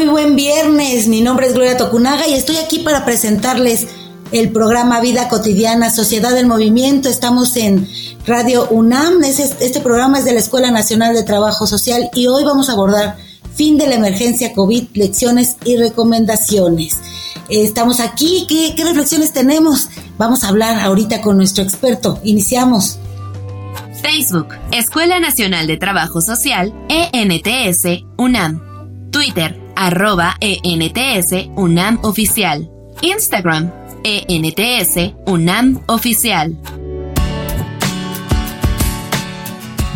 Muy 0.00 0.08
buen 0.08 0.36
viernes. 0.36 1.08
Mi 1.08 1.20
nombre 1.20 1.46
es 1.46 1.52
Gloria 1.52 1.76
Tocunaga 1.76 2.26
y 2.26 2.32
estoy 2.32 2.56
aquí 2.56 2.78
para 2.78 3.04
presentarles 3.04 3.86
el 4.32 4.50
programa 4.50 4.98
Vida 5.00 5.28
Cotidiana, 5.28 5.90
Sociedad 5.90 6.32
del 6.32 6.46
Movimiento. 6.46 7.10
Estamos 7.10 7.54
en 7.58 7.86
Radio 8.26 8.66
UNAM. 8.70 9.22
Este 9.24 9.80
programa 9.80 10.18
es 10.18 10.24
de 10.24 10.32
la 10.32 10.40
Escuela 10.40 10.70
Nacional 10.70 11.12
de 11.12 11.22
Trabajo 11.22 11.66
Social 11.66 12.08
y 12.14 12.28
hoy 12.28 12.44
vamos 12.44 12.70
a 12.70 12.72
abordar 12.72 13.18
fin 13.54 13.76
de 13.76 13.88
la 13.88 13.96
emergencia 13.96 14.54
COVID, 14.54 14.84
lecciones 14.94 15.56
y 15.66 15.76
recomendaciones. 15.76 16.96
Estamos 17.50 18.00
aquí, 18.00 18.46
¿qué, 18.48 18.74
qué 18.74 18.84
reflexiones 18.84 19.34
tenemos? 19.34 19.88
Vamos 20.16 20.44
a 20.44 20.48
hablar 20.48 20.80
ahorita 20.80 21.20
con 21.20 21.36
nuestro 21.36 21.62
experto. 21.62 22.20
Iniciamos. 22.24 22.98
Facebook, 24.00 24.48
Escuela 24.72 25.20
Nacional 25.20 25.66
de 25.66 25.76
Trabajo 25.76 26.22
Social, 26.22 26.72
ENTS, 26.88 28.04
UNAM. 28.16 28.70
Twitter, 29.10 29.58
arroba 29.80 30.36
ENTS, 30.40 31.48
UNAM 31.56 32.00
Oficial. 32.02 32.70
Instagram, 33.00 33.72
ENTS, 34.04 35.14
UNAM 35.26 35.80
Oficial. 35.86 36.54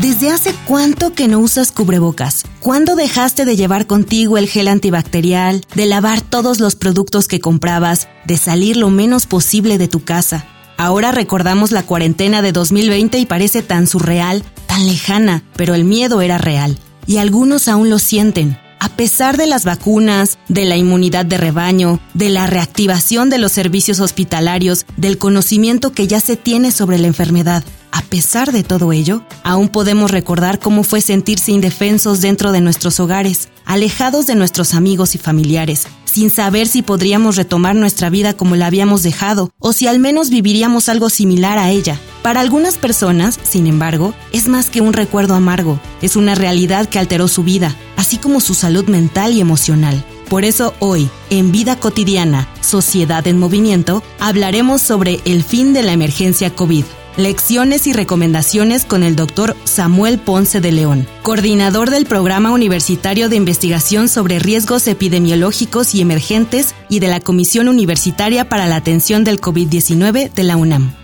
¿Desde 0.01 0.31
hace 0.31 0.55
cuánto 0.67 1.13
que 1.13 1.29
no 1.29 1.39
usas 1.39 1.71
cubrebocas? 1.71 2.45
¿Cuándo 2.61 2.97
dejaste 2.97 3.45
de 3.45 3.57
llevar 3.57 3.87
contigo 3.87 4.39
el 4.39 4.49
gel 4.49 4.69
antibacterial, 4.69 5.63
de 5.75 5.87
lavar 5.87 6.23
todos 6.23 6.61
los 6.61 6.77
productos 6.77 7.29
que 7.29 7.41
comprabas, 7.41 8.09
de 8.25 8.39
salir 8.39 8.79
lo 8.79 8.89
menos 8.89 9.27
posible 9.27 9.77
de 9.77 9.89
tu 9.89 10.03
casa? 10.03 10.47
Ahora 10.79 11.13
recordamos 11.13 11.73
la 11.73 11.83
cuarentena 11.83 12.41
de 12.41 12.53
2020 12.53 13.19
y 13.19 13.27
parece 13.27 13.63
tan 13.63 13.87
surreal, 13.87 14.45
tan 14.67 14.87
lejana, 14.87 15.45
pero 15.57 15.75
el 15.75 15.85
miedo 15.85 16.23
era 16.23 16.39
real. 16.39 16.79
Y 17.07 17.19
algunos 17.19 17.69
aún 17.69 17.91
lo 17.91 17.99
sienten. 17.99 18.64
A 18.81 18.89
pesar 18.89 19.37
de 19.37 19.47
las 19.47 19.65
vacunas, 19.65 20.39
de 20.49 20.65
la 20.65 20.77
inmunidad 20.77 21.25
de 21.27 21.37
rebaño, 21.37 22.01
de 22.13 22.29
la 22.29 22.47
reactivación 22.47 23.31
de 23.31 23.39
los 23.39 23.53
servicios 23.53 24.01
hospitalarios, 24.01 24.87
del 24.97 25.19
conocimiento 25.19 25.93
que 25.93 26.07
ya 26.07 26.21
se 26.21 26.37
tiene 26.37 26.71
sobre 26.71 26.99
la 26.99 27.07
enfermedad, 27.07 27.65
a 27.93 28.03
pesar 28.03 28.53
de 28.53 28.63
todo 28.63 28.93
ello, 28.93 29.23
aún 29.43 29.69
podemos 29.69 30.11
recordar 30.11 30.59
cómo 30.59 30.83
fue 30.83 31.01
sentirse 31.01 31.53
indefensos 31.53 32.21
dentro 32.21 32.53
de 32.53 32.61
nuestros 32.61 32.99
hogares, 33.01 33.49
alejados 33.65 34.27
de 34.27 34.35
nuestros 34.35 34.75
amigos 34.75 35.15
y 35.15 35.19
familiares, 35.19 35.87
sin 36.15 36.31
saber 36.31 36.69
si 36.69 36.83
podríamos 36.83 37.35
retomar 37.35 37.75
nuestra 37.75 38.09
vida 38.09 38.35
como 38.35 38.55
la 38.55 38.69
habíamos 38.69 39.03
dejado 39.03 39.51
o 39.59 39.73
si 39.73 39.89
al 39.89 39.99
menos 39.99 40.31
viviríamos 40.31 40.89
algo 40.89 41.11
similar 41.11 41.59
a 41.59 41.71
ella. 41.71 42.01
Para 42.23 42.39
algunas 42.39 42.79
personas, 42.79 43.41
sin 43.43 43.67
embargo, 43.67 44.15
es 44.31 44.47
más 44.47 44.71
que 44.71 44.81
un 44.81 44.93
recuerdo 44.93 45.35
amargo, 45.35 45.81
es 46.03 46.15
una 46.15 46.37
realidad 46.37 46.89
que 46.89 47.01
alteró 47.01 47.27
su 47.27 47.43
vida, 47.43 47.75
así 47.97 48.19
como 48.19 48.39
su 48.39 48.55
salud 48.55 48.85
mental 48.85 49.35
y 49.35 49.41
emocional. 49.41 50.05
Por 50.29 50.45
eso 50.45 50.73
hoy, 50.79 51.11
en 51.31 51.51
Vida 51.51 51.81
Cotidiana, 51.81 52.49
Sociedad 52.61 53.27
en 53.27 53.41
Movimiento, 53.41 54.05
hablaremos 54.21 54.83
sobre 54.83 55.21
el 55.25 55.43
fin 55.43 55.73
de 55.73 55.83
la 55.83 55.93
emergencia 55.93 56.51
COVID. 56.51 56.85
Lecciones 57.17 57.87
y 57.87 57.93
recomendaciones 57.93 58.85
con 58.85 59.05
el 59.05 59.15
doctor 59.15 59.55
Samuel 59.63 60.19
Ponce 60.19 60.61
de 60.61 60.73
León, 60.73 61.07
coordinador 61.23 61.91
del 61.91 62.07
Programa 62.07 62.51
Universitario 62.51 63.29
de 63.29 63.37
Investigación 63.37 64.09
sobre 64.09 64.41
Riesgos 64.41 64.89
Epidemiológicos 64.89 65.95
y 65.95 66.01
Emergentes 66.01 66.75
y 66.89 66.99
de 66.99 67.07
la 67.07 67.21
Comisión 67.21 67.69
Universitaria 67.69 68.49
para 68.49 68.67
la 68.67 68.77
Atención 68.77 69.23
del 69.23 69.41
COVID-19 69.41 70.33
de 70.33 70.43
la 70.43 70.57
UNAM. 70.57 71.04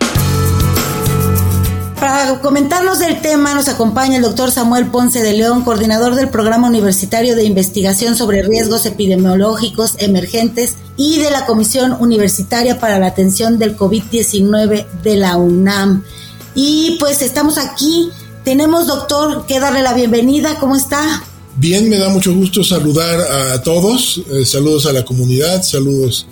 Para 2.00 2.40
comentarnos 2.40 2.98
del 2.98 3.20
tema 3.20 3.52
nos 3.52 3.68
acompaña 3.68 4.16
el 4.16 4.22
doctor 4.22 4.50
Samuel 4.50 4.86
Ponce 4.86 5.22
de 5.22 5.34
León, 5.34 5.62
coordinador 5.64 6.14
del 6.14 6.30
Programa 6.30 6.66
Universitario 6.66 7.36
de 7.36 7.44
Investigación 7.44 8.16
sobre 8.16 8.42
Riesgos 8.42 8.86
Epidemiológicos 8.86 9.96
Emergentes 9.98 10.76
y 10.96 11.18
de 11.18 11.30
la 11.30 11.44
Comisión 11.44 11.94
Universitaria 12.00 12.80
para 12.80 12.98
la 12.98 13.08
Atención 13.08 13.58
del 13.58 13.76
COVID-19 13.76 14.86
de 15.02 15.16
la 15.16 15.36
UNAM. 15.36 16.02
Y 16.54 16.96
pues 16.98 17.20
estamos 17.20 17.58
aquí, 17.58 18.08
tenemos 18.44 18.86
doctor 18.86 19.44
que 19.44 19.60
darle 19.60 19.82
la 19.82 19.92
bienvenida, 19.92 20.58
¿cómo 20.58 20.76
está? 20.76 21.22
Bien, 21.56 21.86
me 21.90 21.98
da 21.98 22.08
mucho 22.08 22.34
gusto 22.34 22.64
saludar 22.64 23.20
a 23.20 23.62
todos, 23.62 24.22
eh, 24.32 24.46
saludos 24.46 24.86
a 24.86 24.94
la 24.94 25.04
comunidad, 25.04 25.62
saludos 25.62 26.26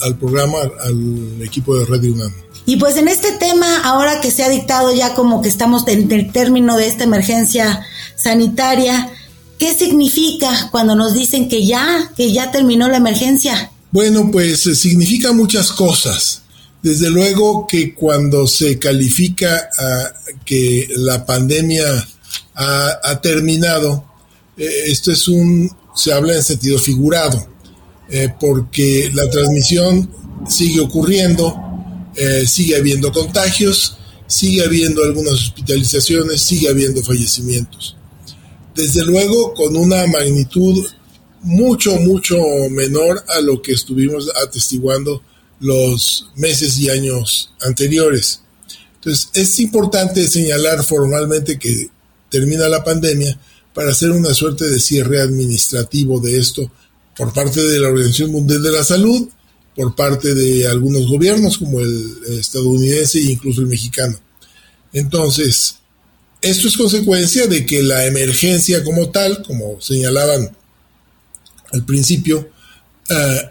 al 0.00 0.16
programa, 0.16 0.58
al 0.82 1.42
equipo 1.42 1.76
de 1.76 1.84
Radio 1.84 2.14
UNAM. 2.14 2.43
Y 2.66 2.76
pues 2.76 2.96
en 2.96 3.08
este 3.08 3.32
tema, 3.32 3.82
ahora 3.82 4.20
que 4.20 4.30
se 4.30 4.42
ha 4.42 4.48
dictado 4.48 4.94
ya 4.94 5.14
como 5.14 5.42
que 5.42 5.48
estamos 5.48 5.86
en 5.86 6.10
el 6.10 6.32
término 6.32 6.76
de 6.76 6.86
esta 6.86 7.04
emergencia 7.04 7.84
sanitaria, 8.16 9.10
¿qué 9.58 9.74
significa 9.74 10.68
cuando 10.70 10.94
nos 10.94 11.14
dicen 11.14 11.48
que 11.48 11.66
ya, 11.66 12.10
que 12.16 12.32
ya 12.32 12.50
terminó 12.50 12.88
la 12.88 12.96
emergencia? 12.96 13.70
Bueno, 13.90 14.30
pues 14.30 14.66
eh, 14.66 14.74
significa 14.74 15.32
muchas 15.32 15.72
cosas. 15.72 16.42
Desde 16.82 17.10
luego 17.10 17.66
que 17.66 17.94
cuando 17.94 18.46
se 18.46 18.78
califica 18.78 19.70
que 20.44 20.86
la 20.96 21.24
pandemia 21.24 22.06
ha, 22.54 23.20
terminado, 23.22 24.04
eh, 24.56 24.84
esto 24.86 25.12
es 25.12 25.28
un, 25.28 25.70
se 25.94 26.12
habla 26.12 26.34
en 26.34 26.42
sentido 26.42 26.78
figurado, 26.78 27.46
eh, 28.10 28.28
porque 28.38 29.10
la 29.14 29.28
transmisión 29.30 30.10
sigue 30.48 30.80
ocurriendo, 30.80 31.56
eh, 32.16 32.46
sigue 32.46 32.76
habiendo 32.76 33.12
contagios, 33.12 33.96
sigue 34.26 34.64
habiendo 34.64 35.02
algunas 35.02 35.34
hospitalizaciones, 35.34 36.40
sigue 36.40 36.68
habiendo 36.68 37.02
fallecimientos. 37.02 37.96
Desde 38.74 39.04
luego 39.04 39.54
con 39.54 39.76
una 39.76 40.06
magnitud 40.06 40.84
mucho, 41.42 41.96
mucho 41.96 42.38
menor 42.70 43.22
a 43.28 43.40
lo 43.40 43.60
que 43.60 43.72
estuvimos 43.72 44.30
atestiguando 44.42 45.22
los 45.60 46.30
meses 46.36 46.78
y 46.78 46.90
años 46.90 47.52
anteriores. 47.60 48.40
Entonces, 48.96 49.28
es 49.34 49.60
importante 49.60 50.26
señalar 50.26 50.82
formalmente 50.82 51.58
que 51.58 51.90
termina 52.30 52.68
la 52.68 52.82
pandemia 52.82 53.38
para 53.74 53.90
hacer 53.90 54.10
una 54.10 54.32
suerte 54.32 54.68
de 54.68 54.80
cierre 54.80 55.20
administrativo 55.20 56.20
de 56.20 56.38
esto 56.38 56.70
por 57.16 57.32
parte 57.32 57.60
de 57.62 57.78
la 57.78 57.88
Organización 57.88 58.32
Mundial 58.32 58.62
de 58.62 58.72
la 58.72 58.84
Salud 58.84 59.28
por 59.74 59.94
parte 59.94 60.34
de 60.34 60.66
algunos 60.66 61.06
gobiernos 61.08 61.58
como 61.58 61.80
el 61.80 62.18
estadounidense 62.38 63.18
e 63.18 63.32
incluso 63.32 63.60
el 63.60 63.66
mexicano. 63.66 64.18
Entonces, 64.92 65.76
esto 66.40 66.68
es 66.68 66.76
consecuencia 66.76 67.46
de 67.46 67.66
que 67.66 67.82
la 67.82 68.06
emergencia 68.06 68.84
como 68.84 69.10
tal, 69.10 69.42
como 69.42 69.80
señalaban 69.80 70.56
al 71.72 71.84
principio, 71.84 72.48
eh, 73.08 73.50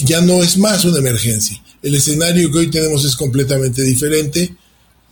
ya 0.00 0.20
no 0.20 0.42
es 0.42 0.58
más 0.58 0.84
una 0.84 0.98
emergencia. 0.98 1.60
El 1.82 1.94
escenario 1.94 2.50
que 2.50 2.58
hoy 2.58 2.70
tenemos 2.70 3.04
es 3.04 3.16
completamente 3.16 3.82
diferente, 3.82 4.54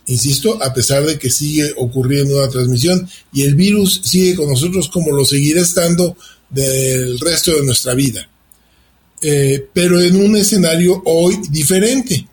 insisto, 0.07 0.61
a 0.61 0.73
pesar 0.73 1.05
de 1.05 1.17
que 1.17 1.29
sigue 1.29 1.73
ocurriendo 1.77 2.37
una 2.37 2.49
transmisión 2.49 3.07
y 3.31 3.43
el 3.43 3.55
virus 3.55 4.01
sigue 4.03 4.35
con 4.35 4.49
nosotros 4.49 4.89
como 4.89 5.11
lo 5.11 5.25
seguirá 5.25 5.61
estando 5.61 6.17
del 6.49 7.19
resto 7.19 7.55
de 7.55 7.65
nuestra 7.65 7.93
vida. 7.93 8.27
Eh, 9.25 9.69
pero 9.71 10.01
en 10.01 10.17
un 10.17 10.35
escenario 10.35 11.01
hoy 11.05 11.39
diferente. 11.49 12.27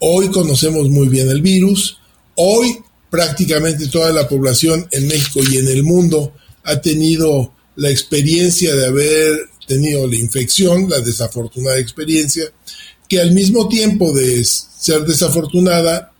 Hoy 0.00 0.28
conocemos 0.28 0.88
muy 0.88 1.08
bien 1.08 1.28
el 1.28 1.42
virus, 1.42 1.98
hoy 2.36 2.78
prácticamente 3.10 3.88
toda 3.88 4.10
la 4.10 4.26
población 4.26 4.88
en 4.90 5.06
México 5.06 5.40
y 5.50 5.58
en 5.58 5.68
el 5.68 5.82
mundo 5.82 6.32
ha 6.64 6.80
tenido 6.80 7.52
la 7.76 7.90
experiencia 7.90 8.74
de 8.74 8.86
haber 8.86 9.38
tenido 9.66 10.06
la 10.06 10.16
infección, 10.16 10.88
la 10.88 11.00
desafortunada 11.00 11.78
experiencia, 11.78 12.44
que 13.06 13.20
al 13.20 13.32
mismo 13.32 13.68
tiempo 13.68 14.12
de 14.12 14.44
ser 14.44 15.02
desafortunada, 15.04 16.12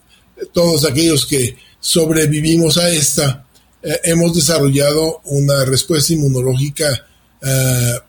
todos 0.53 0.85
aquellos 0.85 1.25
que 1.25 1.57
sobrevivimos 1.81 2.77
a 2.77 2.91
esta, 2.91 3.47
eh, 3.83 4.01
hemos 4.05 4.35
desarrollado 4.35 5.23
una 5.25 5.65
respuesta 5.65 6.13
inmunológica 6.13 7.07
uh, 7.43 8.08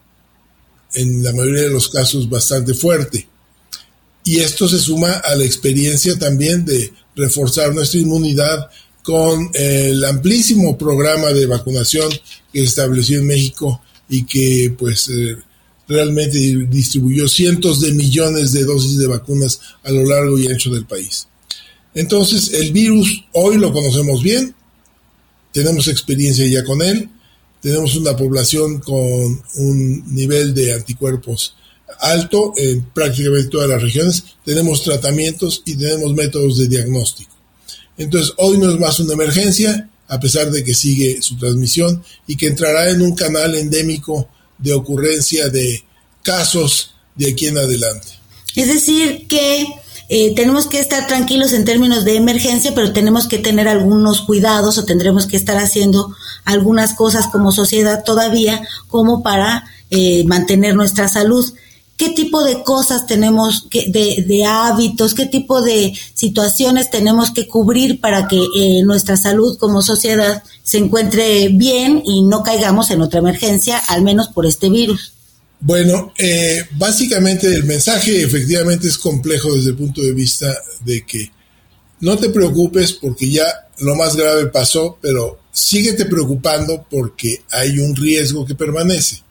en 0.93 1.23
la 1.23 1.33
mayoría 1.33 1.63
de 1.63 1.69
los 1.69 1.89
casos 1.89 2.29
bastante 2.29 2.73
fuerte. 2.73 3.27
Y 4.23 4.39
esto 4.39 4.67
se 4.67 4.79
suma 4.79 5.13
a 5.13 5.35
la 5.35 5.43
experiencia 5.43 6.17
también 6.17 6.65
de 6.65 6.91
reforzar 7.15 7.73
nuestra 7.73 7.99
inmunidad 7.99 8.69
con 9.03 9.49
el 9.53 10.03
amplísimo 10.03 10.77
programa 10.77 11.27
de 11.27 11.45
vacunación 11.45 12.09
que 12.51 12.63
estableció 12.63 13.19
en 13.19 13.27
México 13.27 13.81
y 14.09 14.25
que 14.25 14.75
pues 14.77 15.09
eh, 15.09 15.37
realmente 15.87 16.37
distribuyó 16.69 17.27
cientos 17.27 17.81
de 17.81 17.91
millones 17.93 18.51
de 18.51 18.63
dosis 18.63 18.97
de 18.97 19.07
vacunas 19.07 19.59
a 19.83 19.91
lo 19.91 20.05
largo 20.05 20.37
y 20.37 20.47
ancho 20.47 20.69
del 20.69 20.85
país. 20.85 21.27
Entonces, 21.95 22.53
el 22.53 22.71
virus 22.71 23.25
hoy 23.33 23.57
lo 23.57 23.73
conocemos 23.73 24.21
bien, 24.21 24.53
tenemos 25.51 25.87
experiencia 25.87 26.45
ya 26.47 26.63
con 26.63 26.81
él, 26.81 27.09
tenemos 27.61 27.95
una 27.95 28.15
población 28.15 28.79
con 28.79 29.43
un 29.55 30.15
nivel 30.15 30.53
de 30.53 30.73
anticuerpos 30.73 31.55
alto 31.99 32.53
en 32.55 32.83
prácticamente 32.91 33.49
todas 33.49 33.69
las 33.69 33.81
regiones, 33.81 34.23
tenemos 34.45 34.83
tratamientos 34.83 35.61
y 35.65 35.75
tenemos 35.75 36.13
métodos 36.13 36.57
de 36.57 36.67
diagnóstico. 36.67 37.31
Entonces, 37.97 38.33
hoy 38.37 38.57
no 38.57 38.71
es 38.71 38.79
más 38.79 38.99
una 38.99 39.13
emergencia, 39.13 39.89
a 40.07 40.19
pesar 40.19 40.51
de 40.51 40.63
que 40.63 40.73
sigue 40.73 41.21
su 41.21 41.37
transmisión 41.37 42.03
y 42.25 42.37
que 42.37 42.47
entrará 42.47 42.89
en 42.89 43.01
un 43.01 43.15
canal 43.15 43.55
endémico 43.55 44.29
de 44.57 44.73
ocurrencia 44.73 45.49
de 45.49 45.83
casos 46.23 46.95
de 47.15 47.31
aquí 47.31 47.47
en 47.47 47.57
adelante. 47.57 48.07
Es 48.55 48.67
decir, 48.67 49.27
que 49.27 49.65
eh, 50.11 50.33
tenemos 50.35 50.65
que 50.65 50.79
estar 50.79 51.05
tranquilos 51.05 51.53
en 51.53 51.65
términos 51.65 52.03
de 52.03 52.15
emergencia, 52.15 52.73
pero 52.73 52.91
tenemos 52.93 53.27
que 53.27 53.37
tener 53.37 53.67
algunos 53.67 54.21
cuidados 54.21 54.79
o 54.79 54.85
tendremos 54.85 55.27
que 55.27 55.37
estar 55.37 55.57
haciendo 55.57 56.15
algunas 56.45 56.95
cosas 56.95 57.27
como 57.27 57.51
sociedad 57.51 58.03
todavía 58.03 58.67
como 58.87 59.21
para 59.21 59.65
eh, 59.91 60.23
mantener 60.25 60.75
nuestra 60.75 61.07
salud. 61.07 61.53
¿Qué 61.95 62.09
tipo 62.09 62.43
de 62.43 62.63
cosas 62.63 63.05
tenemos, 63.05 63.67
que, 63.69 63.91
de, 63.91 64.23
de, 64.25 64.45
hábitos, 64.45 65.13
qué 65.13 65.27
tipo 65.27 65.61
de 65.61 65.93
situaciones 66.15 66.89
tenemos 66.89 67.29
que 67.29 67.47
cubrir 67.47 67.99
para 67.99 68.27
que 68.27 68.41
eh, 68.55 68.81
nuestra 68.83 69.15
salud 69.15 69.57
como 69.59 69.83
sociedad 69.83 70.41
se 70.63 70.79
encuentre 70.79 71.49
bien 71.49 72.01
y 72.03 72.23
no 72.23 72.41
caigamos 72.41 72.89
en 72.89 73.01
otra 73.01 73.19
emergencia, 73.19 73.77
al 73.77 74.01
menos 74.01 74.29
por 74.29 74.47
este 74.47 74.69
virus? 74.69 75.13
Bueno, 75.61 76.13
eh, 76.17 76.65
básicamente 76.77 77.53
el 77.53 77.65
mensaje 77.65 78.21
efectivamente 78.23 78.87
es 78.87 78.97
complejo 78.97 79.53
desde 79.53 79.71
el 79.71 79.75
punto 79.75 80.01
de 80.01 80.13
vista 80.13 80.47
de 80.85 81.05
que 81.05 81.31
no 81.99 82.17
te 82.17 82.29
preocupes 82.29 82.93
porque 82.93 83.29
ya 83.29 83.45
lo 83.79 83.95
más 83.95 84.15
grave 84.15 84.47
pasó, 84.47 84.97
pero 85.01 85.39
síguete 85.51 86.05
preocupando 86.05 86.85
porque 86.89 87.41
hay 87.51 87.79
un 87.79 87.93
riesgo 87.93 88.45
que 88.45 88.55
permanece. 88.55 89.21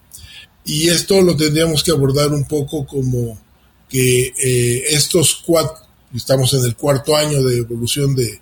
Y 0.67 0.89
esto 0.89 1.23
lo 1.23 1.35
tendríamos 1.35 1.83
que 1.83 1.93
abordar 1.93 2.31
un 2.35 2.45
poco 2.45 2.87
como 2.87 3.41
que 3.89 4.35
eh, 4.39 4.85
estos 4.91 5.43
cuatro, 5.47 5.83
estamos 6.15 6.53
en 6.53 6.63
el 6.65 6.77
cuarto 6.77 7.17
año 7.17 7.43
de 7.43 7.57
evolución 7.57 8.15
de, 8.15 8.41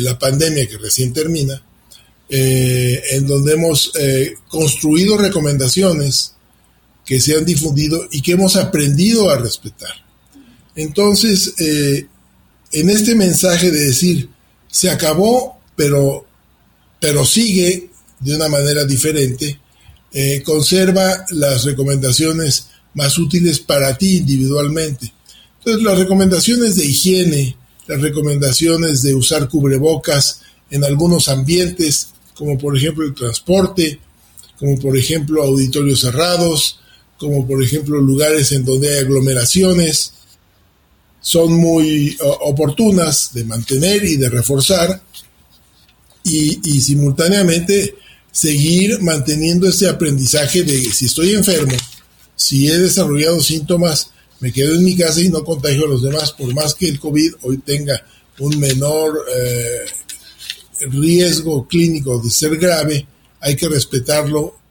la 0.00 0.18
pandemia 0.18 0.66
que 0.66 0.78
recién 0.78 1.12
termina, 1.12 1.62
eh, 2.30 3.02
en 3.10 3.26
donde 3.26 3.52
hemos 3.52 3.92
construido 4.48 5.18
recomendaciones 5.18 6.32
que 7.04 7.20
se 7.20 7.36
han 7.36 7.44
difundido 7.44 8.06
y 8.10 8.22
que 8.22 8.32
hemos 8.32 8.56
aprendido 8.56 9.30
a 9.30 9.38
respetar. 9.38 9.90
Entonces, 10.74 11.54
eh, 11.58 12.06
en 12.72 12.90
este 12.90 13.14
mensaje 13.14 13.70
de 13.70 13.86
decir, 13.86 14.28
se 14.68 14.88
acabó, 14.88 15.60
pero, 15.76 16.26
pero 17.00 17.24
sigue 17.24 17.90
de 18.20 18.36
una 18.36 18.48
manera 18.48 18.84
diferente, 18.84 19.60
eh, 20.12 20.42
conserva 20.44 21.24
las 21.30 21.64
recomendaciones 21.64 22.68
más 22.94 23.18
útiles 23.18 23.60
para 23.60 23.96
ti 23.96 24.18
individualmente. 24.18 25.12
Entonces, 25.58 25.82
las 25.82 25.98
recomendaciones 25.98 26.76
de 26.76 26.86
higiene, 26.86 27.56
las 27.86 28.00
recomendaciones 28.00 29.02
de 29.02 29.14
usar 29.14 29.48
cubrebocas 29.48 30.40
en 30.70 30.84
algunos 30.84 31.28
ambientes, 31.28 32.08
como 32.34 32.58
por 32.58 32.76
ejemplo 32.76 33.06
el 33.06 33.14
transporte, 33.14 34.00
como 34.58 34.78
por 34.78 34.96
ejemplo 34.96 35.42
auditorios 35.42 36.00
cerrados, 36.00 36.80
como 37.22 37.46
por 37.46 37.62
ejemplo 37.62 38.00
lugares 38.00 38.50
en 38.50 38.64
donde 38.64 38.92
hay 38.92 38.98
aglomeraciones, 38.98 40.12
son 41.20 41.52
muy 41.52 42.18
oportunas 42.40 43.32
de 43.32 43.44
mantener 43.44 44.02
y 44.04 44.16
de 44.16 44.28
reforzar 44.28 45.00
y, 46.24 46.80
simultáneamente 46.80 47.94
seguir 48.32 49.00
manteniendo 49.02 49.68
ese 49.68 49.88
aprendizaje 49.88 50.64
de 50.64 50.82
si 50.92 51.06
estoy 51.06 51.34
enfermo, 51.34 51.76
si 52.34 52.68
he 52.68 52.76
desarrollado 52.76 53.40
síntomas, 53.40 54.10
me 54.40 54.52
quedo 54.52 54.74
en 54.74 54.84
mi 54.84 54.96
casa 54.96 55.20
y 55.20 55.28
no 55.28 55.44
contagio 55.44 55.84
a 55.84 55.90
los 55.90 56.02
demás, 56.02 56.32
por 56.32 56.52
más 56.52 56.74
que 56.74 56.88
el 56.88 56.98
COVID 56.98 57.34
hoy 57.42 57.58
tenga 57.58 58.04
un 58.40 58.58
menor 58.58 59.26
eh, 59.32 60.86
riesgo 60.90 61.68
clínico 61.68 62.18
de 62.18 62.30
ser 62.30 62.56
grave, 62.56 63.06
hay 63.38 63.54
que 63.54 63.68
respetarlo 63.68 64.61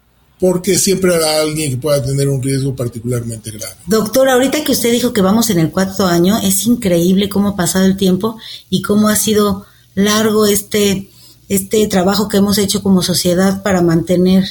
porque 0.41 0.75
siempre 0.79 1.13
habrá 1.13 1.39
alguien 1.39 1.69
que 1.69 1.77
pueda 1.77 2.03
tener 2.03 2.27
un 2.27 2.41
riesgo 2.41 2.75
particularmente 2.75 3.51
grave. 3.51 3.75
Doctor, 3.85 4.27
ahorita 4.27 4.63
que 4.63 4.71
usted 4.71 4.91
dijo 4.91 5.13
que 5.13 5.21
vamos 5.21 5.51
en 5.51 5.59
el 5.59 5.69
cuarto 5.69 6.07
año, 6.07 6.39
es 6.39 6.65
increíble 6.65 7.29
cómo 7.29 7.49
ha 7.49 7.55
pasado 7.55 7.85
el 7.85 7.95
tiempo 7.95 8.37
y 8.67 8.81
cómo 8.81 9.07
ha 9.07 9.15
sido 9.15 9.67
largo 9.93 10.47
este, 10.47 11.11
este 11.47 11.85
trabajo 11.85 12.27
que 12.27 12.37
hemos 12.37 12.57
hecho 12.57 12.81
como 12.81 13.03
sociedad 13.03 13.61
para 13.61 13.83
mantener 13.83 14.43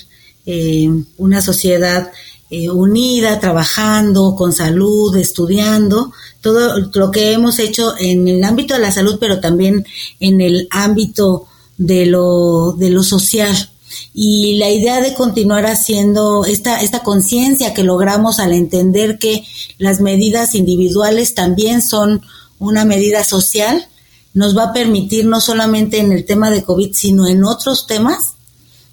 eh, 0.46 0.88
una 1.16 1.42
sociedad 1.42 2.12
eh, 2.50 2.70
unida, 2.70 3.40
trabajando, 3.40 4.36
con 4.36 4.52
salud, 4.52 5.16
estudiando, 5.16 6.12
todo 6.40 6.78
lo 6.94 7.10
que 7.10 7.32
hemos 7.32 7.58
hecho 7.58 7.94
en 7.98 8.28
el 8.28 8.44
ámbito 8.44 8.74
de 8.74 8.80
la 8.80 8.92
salud, 8.92 9.16
pero 9.18 9.40
también 9.40 9.84
en 10.20 10.40
el 10.40 10.68
ámbito 10.70 11.48
de 11.78 12.06
lo, 12.06 12.74
de 12.78 12.90
lo 12.90 13.02
social 13.02 13.69
y 14.14 14.58
la 14.58 14.70
idea 14.70 15.00
de 15.00 15.14
continuar 15.14 15.66
haciendo 15.66 16.44
esta, 16.44 16.80
esta 16.80 17.02
conciencia 17.02 17.74
que 17.74 17.84
logramos 17.84 18.40
al 18.40 18.52
entender 18.52 19.18
que 19.18 19.44
las 19.78 20.00
medidas 20.00 20.54
individuales 20.54 21.34
también 21.34 21.82
son 21.82 22.22
una 22.58 22.84
medida 22.84 23.24
social, 23.24 23.88
nos 24.34 24.56
va 24.56 24.64
a 24.64 24.72
permitir 24.72 25.26
no 25.26 25.40
solamente 25.40 25.98
en 25.98 26.12
el 26.12 26.24
tema 26.24 26.50
de 26.50 26.62
COVID, 26.62 26.92
sino 26.94 27.26
en 27.26 27.44
otros 27.44 27.86
temas, 27.86 28.34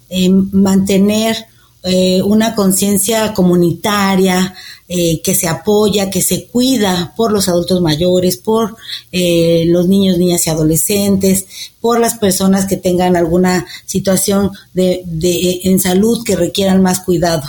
eh, 0.08 0.30
mantener 0.30 1.46
eh, 1.84 2.22
una 2.22 2.54
conciencia 2.54 3.32
comunitaria 3.34 4.54
eh, 4.90 5.20
que 5.22 5.34
se 5.34 5.46
apoya, 5.46 6.08
que 6.08 6.22
se 6.22 6.46
cuida 6.46 7.12
por 7.14 7.30
los 7.30 7.48
adultos 7.48 7.82
mayores, 7.82 8.38
por 8.38 8.74
eh, 9.12 9.64
los 9.66 9.86
niños, 9.86 10.16
niñas 10.16 10.46
y 10.46 10.50
adolescentes, 10.50 11.44
por 11.80 12.00
las 12.00 12.14
personas 12.14 12.64
que 12.64 12.78
tengan 12.78 13.14
alguna 13.14 13.66
situación 13.84 14.50
de, 14.72 15.02
de 15.04 15.60
en 15.64 15.78
salud 15.78 16.24
que 16.24 16.36
requieran 16.36 16.82
más 16.82 17.00
cuidado. 17.00 17.42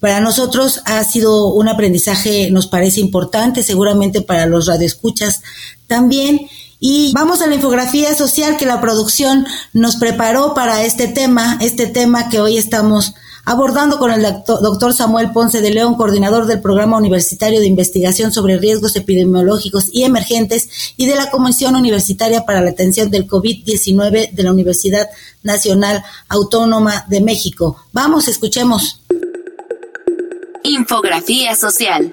para 0.00 0.20
nosotros 0.20 0.80
ha 0.86 1.04
sido 1.04 1.52
un 1.52 1.68
aprendizaje, 1.68 2.50
nos 2.50 2.66
parece 2.66 3.00
importante, 3.00 3.62
seguramente 3.62 4.22
para 4.22 4.46
los 4.46 4.66
radioescuchas 4.66 5.42
también. 5.86 6.48
Y 6.80 7.12
vamos 7.12 7.40
a 7.40 7.46
la 7.46 7.54
infografía 7.54 8.14
social 8.14 8.56
que 8.56 8.66
la 8.66 8.80
producción 8.80 9.46
nos 9.72 9.96
preparó 9.96 10.52
para 10.52 10.84
este 10.84 11.08
tema, 11.08 11.58
este 11.60 11.86
tema 11.86 12.28
que 12.28 12.40
hoy 12.40 12.58
estamos 12.58 13.14
abordando 13.46 13.98
con 13.98 14.10
el 14.10 14.26
doctor 14.44 14.92
Samuel 14.92 15.30
Ponce 15.30 15.60
de 15.60 15.70
León, 15.70 15.94
coordinador 15.94 16.46
del 16.46 16.60
Programa 16.60 16.98
Universitario 16.98 17.60
de 17.60 17.66
Investigación 17.66 18.32
sobre 18.32 18.58
Riesgos 18.58 18.96
Epidemiológicos 18.96 19.88
y 19.92 20.02
Emergentes 20.02 20.68
y 20.96 21.06
de 21.06 21.14
la 21.14 21.30
Comisión 21.30 21.76
Universitaria 21.76 22.44
para 22.44 22.60
la 22.60 22.70
Atención 22.70 23.08
del 23.08 23.28
COVID-19 23.28 24.32
de 24.32 24.42
la 24.42 24.52
Universidad 24.52 25.08
Nacional 25.44 26.02
Autónoma 26.28 27.06
de 27.08 27.20
México. 27.20 27.78
Vamos, 27.92 28.26
escuchemos. 28.26 29.00
Infografía 30.64 31.54
social. 31.54 32.10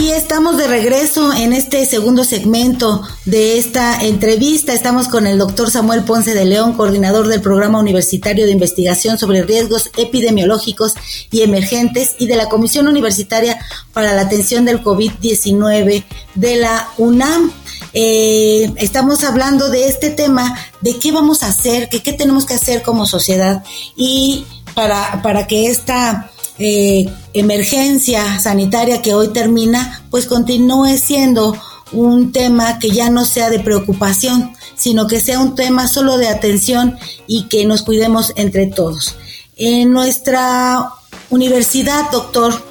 Y 0.00 0.12
estamos 0.12 0.56
de 0.56 0.66
regreso 0.66 1.30
en 1.34 1.52
este 1.52 1.84
segundo 1.84 2.24
segmento 2.24 3.02
de 3.26 3.58
esta 3.58 4.02
entrevista. 4.02 4.72
Estamos 4.72 5.08
con 5.08 5.26
el 5.26 5.36
doctor 5.36 5.70
Samuel 5.70 6.04
Ponce 6.04 6.32
de 6.32 6.46
León, 6.46 6.72
coordinador 6.72 7.28
del 7.28 7.42
Programa 7.42 7.78
Universitario 7.78 8.46
de 8.46 8.52
Investigación 8.52 9.18
sobre 9.18 9.42
Riesgos 9.42 9.90
Epidemiológicos 9.98 10.94
y 11.30 11.42
Emergentes 11.42 12.14
y 12.18 12.28
de 12.28 12.36
la 12.36 12.48
Comisión 12.48 12.88
Universitaria 12.88 13.58
para 13.92 14.14
la 14.14 14.22
Atención 14.22 14.64
del 14.64 14.82
COVID-19 14.82 16.04
de 16.34 16.56
la 16.56 16.88
UNAM. 16.96 17.52
Eh, 17.92 18.72
estamos 18.76 19.22
hablando 19.22 19.68
de 19.68 19.86
este 19.86 20.08
tema, 20.08 20.58
de 20.80 20.98
qué 20.98 21.12
vamos 21.12 21.42
a 21.42 21.48
hacer, 21.48 21.90
qué 21.90 22.14
tenemos 22.14 22.46
que 22.46 22.54
hacer 22.54 22.80
como 22.80 23.04
sociedad 23.04 23.62
y 23.96 24.46
para, 24.74 25.20
para 25.22 25.46
que 25.46 25.66
esta 25.66 26.29
eh, 26.60 27.06
emergencia 27.32 28.38
sanitaria 28.38 29.00
que 29.00 29.14
hoy 29.14 29.28
termina, 29.28 30.04
pues 30.10 30.26
continúe 30.26 30.98
siendo 30.98 31.56
un 31.92 32.32
tema 32.32 32.78
que 32.78 32.90
ya 32.90 33.08
no 33.08 33.24
sea 33.24 33.48
de 33.48 33.60
preocupación, 33.60 34.52
sino 34.76 35.06
que 35.06 35.20
sea 35.20 35.40
un 35.40 35.54
tema 35.54 35.88
solo 35.88 36.18
de 36.18 36.28
atención 36.28 36.98
y 37.26 37.44
que 37.44 37.64
nos 37.64 37.82
cuidemos 37.82 38.34
entre 38.36 38.66
todos. 38.66 39.16
En 39.56 39.90
nuestra 39.90 40.90
universidad, 41.30 42.10
doctor, 42.10 42.62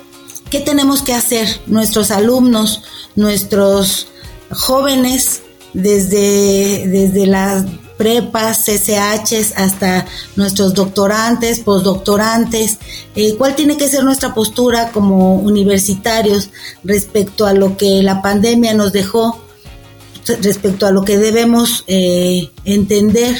¿qué 0.51 0.59
tenemos 0.59 1.01
que 1.01 1.15
hacer 1.15 1.47
nuestros 1.65 2.11
alumnos, 2.11 2.83
nuestros 3.15 4.07
jóvenes 4.51 5.41
desde, 5.73 6.87
desde 6.87 7.25
la 7.25 7.65
prepas, 7.99 8.63
CCHs, 8.63 9.55
hasta 9.57 10.07
nuestros 10.37 10.73
doctorantes, 10.73 11.59
postdoctorantes, 11.59 12.77
eh, 13.13 13.35
cuál 13.37 13.57
tiene 13.57 13.75
que 13.75 13.89
ser 13.89 14.05
nuestra 14.05 14.33
postura 14.33 14.93
como 14.93 15.35
universitarios 15.35 16.49
respecto 16.85 17.45
a 17.45 17.53
lo 17.53 17.75
que 17.75 18.01
la 18.01 18.21
pandemia 18.21 18.73
nos 18.73 18.93
dejó, 18.93 19.43
respecto 20.41 20.87
a 20.87 20.91
lo 20.91 21.03
que 21.03 21.17
debemos 21.17 21.83
eh, 21.87 22.49
entender 22.63 23.35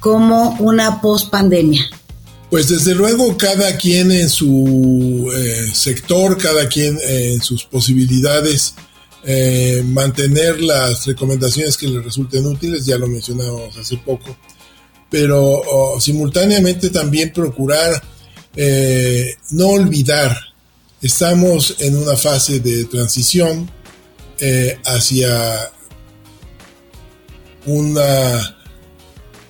como 0.00 0.56
una 0.58 1.02
pospandemia. 1.02 1.82
Pues 2.48 2.68
desde 2.68 2.94
luego 2.94 3.36
cada 3.36 3.76
quien 3.76 4.10
en 4.10 4.30
su 4.30 5.30
eh, 5.36 5.70
sector, 5.74 6.38
cada 6.38 6.66
quien 6.66 6.98
en 7.06 7.42
sus 7.42 7.64
posibilidades 7.64 8.74
eh, 9.30 9.82
mantener 9.84 10.58
las 10.58 11.04
recomendaciones 11.04 11.76
que 11.76 11.86
les 11.86 12.02
resulten 12.02 12.46
útiles, 12.46 12.86
ya 12.86 12.96
lo 12.96 13.06
mencionamos 13.06 13.76
hace 13.76 13.98
poco, 13.98 14.34
pero 15.10 15.60
simultáneamente 16.00 16.88
también 16.88 17.30
procurar 17.30 18.02
eh, 18.56 19.34
no 19.50 19.66
olvidar, 19.66 20.34
estamos 21.02 21.76
en 21.78 21.98
una 21.98 22.16
fase 22.16 22.60
de 22.60 22.86
transición 22.86 23.70
eh, 24.40 24.78
hacia 24.86 25.72
un 27.66 27.98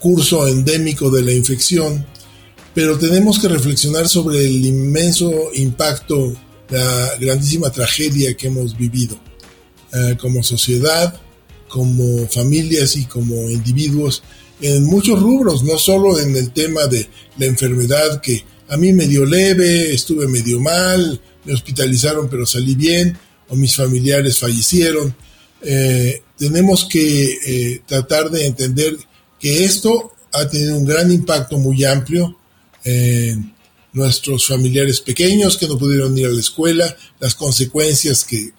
curso 0.00 0.48
endémico 0.48 1.08
de 1.08 1.22
la 1.22 1.32
infección, 1.32 2.04
pero 2.74 2.98
tenemos 2.98 3.38
que 3.38 3.46
reflexionar 3.46 4.08
sobre 4.08 4.44
el 4.44 4.66
inmenso 4.66 5.54
impacto, 5.54 6.34
la 6.68 7.14
grandísima 7.20 7.70
tragedia 7.70 8.36
que 8.36 8.48
hemos 8.48 8.76
vivido. 8.76 9.27
Eh, 9.90 10.16
como 10.20 10.42
sociedad, 10.42 11.18
como 11.66 12.26
familias 12.28 12.94
y 12.96 13.06
como 13.06 13.48
individuos 13.48 14.22
en 14.60 14.84
muchos 14.84 15.18
rubros, 15.18 15.62
no 15.62 15.78
solo 15.78 16.20
en 16.20 16.36
el 16.36 16.50
tema 16.50 16.86
de 16.86 17.08
la 17.38 17.46
enfermedad 17.46 18.20
que 18.20 18.44
a 18.68 18.76
mí 18.76 18.92
me 18.92 19.06
dio 19.06 19.24
leve, 19.24 19.94
estuve 19.94 20.28
medio 20.28 20.60
mal, 20.60 21.18
me 21.44 21.54
hospitalizaron 21.54 22.28
pero 22.28 22.44
salí 22.44 22.74
bien, 22.74 23.16
o 23.48 23.56
mis 23.56 23.74
familiares 23.74 24.38
fallecieron. 24.38 25.16
Eh, 25.62 26.22
tenemos 26.36 26.84
que 26.84 27.38
eh, 27.46 27.82
tratar 27.86 28.30
de 28.30 28.44
entender 28.44 28.94
que 29.40 29.64
esto 29.64 30.12
ha 30.34 30.46
tenido 30.48 30.76
un 30.76 30.84
gran 30.84 31.10
impacto 31.10 31.56
muy 31.56 31.82
amplio 31.84 32.36
en 32.84 33.54
nuestros 33.94 34.46
familiares 34.46 35.00
pequeños 35.00 35.56
que 35.56 35.66
no 35.66 35.78
pudieron 35.78 36.16
ir 36.18 36.26
a 36.26 36.30
la 36.30 36.40
escuela, 36.40 36.94
las 37.20 37.34
consecuencias 37.34 38.22
que 38.24 38.52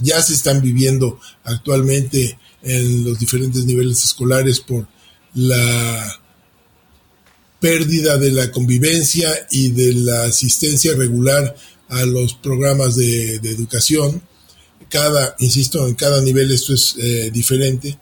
ya 0.00 0.20
se 0.22 0.34
están 0.34 0.60
viviendo 0.62 1.18
actualmente 1.44 2.38
en 2.62 3.04
los 3.04 3.18
diferentes 3.18 3.64
niveles 3.64 4.04
escolares 4.04 4.60
por 4.60 4.86
la 5.34 6.20
pérdida 7.60 8.16
de 8.16 8.32
la 8.32 8.50
convivencia 8.50 9.28
y 9.50 9.70
de 9.70 9.94
la 9.94 10.24
asistencia 10.24 10.94
regular 10.94 11.54
a 11.88 12.04
los 12.04 12.34
programas 12.34 12.96
de, 12.96 13.36
educación. 13.36 14.22
Cada, 14.88 15.36
insisto, 15.38 15.86
en 15.86 15.94
cada 15.94 16.20
nivel 16.22 16.50
esto 16.50 16.74
es 16.74 16.96
eh, 16.98 17.30
diferente. 17.32 17.98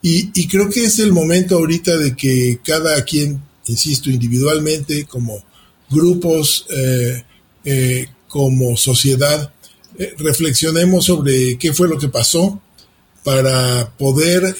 Y, 0.00 0.46
creo 0.46 0.70
que 0.70 0.84
es 0.84 1.00
el 1.00 1.12
momento 1.12 1.56
ahorita 1.56 1.96
de 1.96 2.14
que 2.14 2.60
cada 2.64 3.02
quien, 3.04 3.42
insisto, 3.66 4.10
individualmente, 4.10 5.04
como 5.06 5.44
grupos, 5.90 6.66
eh, 6.70 7.24
eh, 7.64 8.06
como 8.28 8.76
sociedad, 8.76 9.52
eh, 9.98 10.14
reflexionemos 10.18 11.04
sobre 11.04 11.58
qué 11.58 11.72
fue 11.72 11.88
lo 11.88 11.98
que 11.98 12.08
pasó 12.08 12.60
para 13.24 13.92
poder 13.98 14.56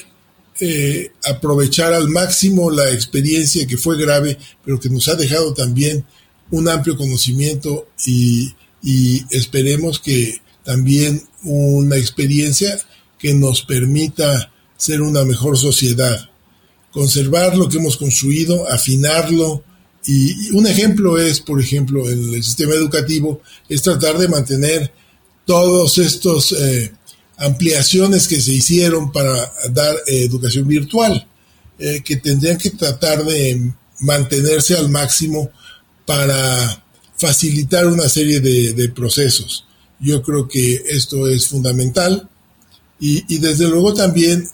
eh, 0.59 1.11
aprovechar 1.23 1.93
al 1.93 2.09
máximo 2.09 2.69
la 2.69 2.91
experiencia 2.91 3.65
que 3.65 3.77
fue 3.77 3.97
grave, 3.97 4.37
pero 4.65 4.79
que 4.79 4.89
nos 4.89 5.07
ha 5.07 5.15
dejado 5.15 5.53
también 5.53 6.03
un 6.51 6.67
amplio 6.67 6.97
conocimiento 6.97 7.87
y, 8.05 8.53
y 8.83 9.23
esperemos 9.31 9.99
que 9.99 10.41
también 10.65 11.23
una 11.43 11.95
experiencia 11.95 12.77
que 13.17 13.33
nos 13.33 13.61
permita 13.61 14.51
ser 14.75 15.01
una 15.01 15.23
mejor 15.23 15.57
sociedad, 15.57 16.29
conservar 16.91 17.55
lo 17.55 17.69
que 17.69 17.77
hemos 17.77 17.95
construido, 17.95 18.69
afinarlo, 18.69 19.63
y 20.05 20.51
un 20.51 20.67
ejemplo 20.67 21.17
es, 21.17 21.39
por 21.39 21.61
ejemplo, 21.61 22.09
en 22.09 22.33
el 22.33 22.43
sistema 22.43 22.73
educativo, 22.73 23.41
es 23.67 23.81
tratar 23.81 24.17
de 24.17 24.27
mantener 24.27 24.91
todos 25.49 25.97
estos 25.97 26.51
eh, 26.51 26.91
ampliaciones 27.37 28.27
que 28.27 28.39
se 28.39 28.51
hicieron 28.51 29.11
para 29.11 29.51
dar 29.71 29.95
educación 30.05 30.67
virtual, 30.67 31.25
que 31.79 32.17
tendrían 32.17 32.57
que 32.57 32.69
tratar 32.71 33.23
de 33.23 33.71
mantenerse 34.01 34.75
al 34.75 34.89
máximo 34.89 35.49
para 36.05 36.83
facilitar 37.17 37.87
una 37.87 38.07
serie 38.07 38.39
de, 38.39 38.89
procesos. 38.89 39.65
Yo 39.99 40.21
creo 40.21 40.47
que 40.47 40.83
esto 40.87 41.27
es 41.27 41.47
fundamental 41.47 42.29
y, 42.99 43.39
desde 43.39 43.67
luego 43.67 43.95
también 43.95 44.47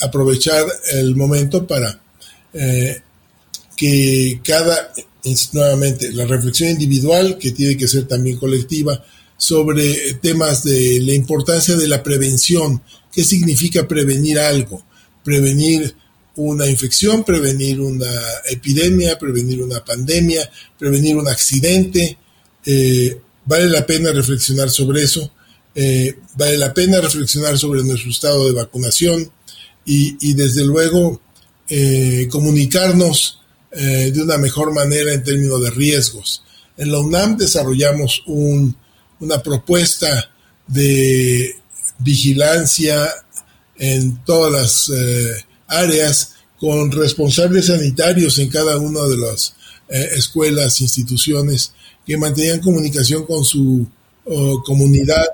aprovechar 0.00 0.64
el 0.92 1.14
momento 1.14 1.66
para 1.66 2.00
eh, 2.54 3.02
que 3.76 4.40
cada, 4.42 4.92
nuevamente, 5.52 6.10
la 6.12 6.24
reflexión 6.24 6.70
individual, 6.70 7.36
que 7.36 7.52
tiene 7.52 7.76
que 7.76 7.86
ser 7.86 8.08
también 8.08 8.38
colectiva, 8.38 9.04
sobre 9.36 10.14
temas 10.14 10.64
de 10.64 11.00
la 11.00 11.14
importancia 11.14 11.76
de 11.76 11.88
la 11.88 12.02
prevención, 12.02 12.82
qué 13.12 13.24
significa 13.24 13.86
prevenir 13.86 14.38
algo, 14.38 14.84
prevenir 15.24 15.94
una 16.36 16.66
infección, 16.66 17.24
prevenir 17.24 17.80
una 17.80 18.12
epidemia, 18.46 19.18
prevenir 19.18 19.62
una 19.62 19.84
pandemia, 19.84 20.48
prevenir 20.78 21.16
un 21.16 21.28
accidente. 21.28 22.18
Eh, 22.64 23.18
vale 23.44 23.68
la 23.68 23.86
pena 23.86 24.12
reflexionar 24.12 24.70
sobre 24.70 25.02
eso, 25.02 25.32
eh, 25.74 26.18
vale 26.36 26.58
la 26.58 26.74
pena 26.74 27.00
reflexionar 27.00 27.58
sobre 27.58 27.82
nuestro 27.82 28.10
estado 28.10 28.46
de 28.46 28.52
vacunación 28.52 29.30
y, 29.84 30.34
desde 30.34 30.64
luego 30.64 31.20
eh, 31.68 32.26
comunicarnos 32.30 33.40
de 33.70 34.22
una 34.22 34.38
mejor 34.38 34.72
manera 34.72 35.12
en 35.12 35.22
términos 35.22 35.62
de 35.62 35.70
riesgos. 35.70 36.42
En 36.78 36.90
la 36.90 36.98
UNAM 36.98 37.36
desarrollamos 37.36 38.22
una 39.20 39.42
propuesta 39.42 40.30
de 40.66 41.56
vigilancia 41.98 43.08
en 43.76 44.22
todas 44.24 44.52
las 44.52 44.90
áreas 45.68 46.34
con 46.58 46.90
responsables 46.90 47.66
sanitarios 47.66 48.38
en 48.38 48.48
cada 48.48 48.78
una 48.78 49.02
de 49.02 49.18
las 49.18 49.54
eh, 49.88 50.08
escuelas, 50.16 50.80
instituciones, 50.80 51.72
que 52.06 52.16
mantenían 52.16 52.60
comunicación 52.60 53.26
con 53.26 53.44
su 53.44 53.86
comunidad 54.64 55.24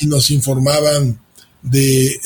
y 0.00 0.06
nos 0.06 0.30
informaban 0.30 1.18
de, 1.62 2.20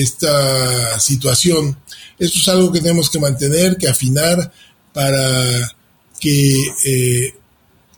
esta 0.00 0.98
situación. 0.98 1.78
Esto 2.18 2.38
es 2.38 2.48
algo 2.48 2.72
que 2.72 2.80
tenemos 2.80 3.10
que 3.10 3.18
mantener, 3.18 3.76
que 3.76 3.88
afinar 3.88 4.50
para 4.94 5.76
que 6.18 6.72
eh, 6.86 7.34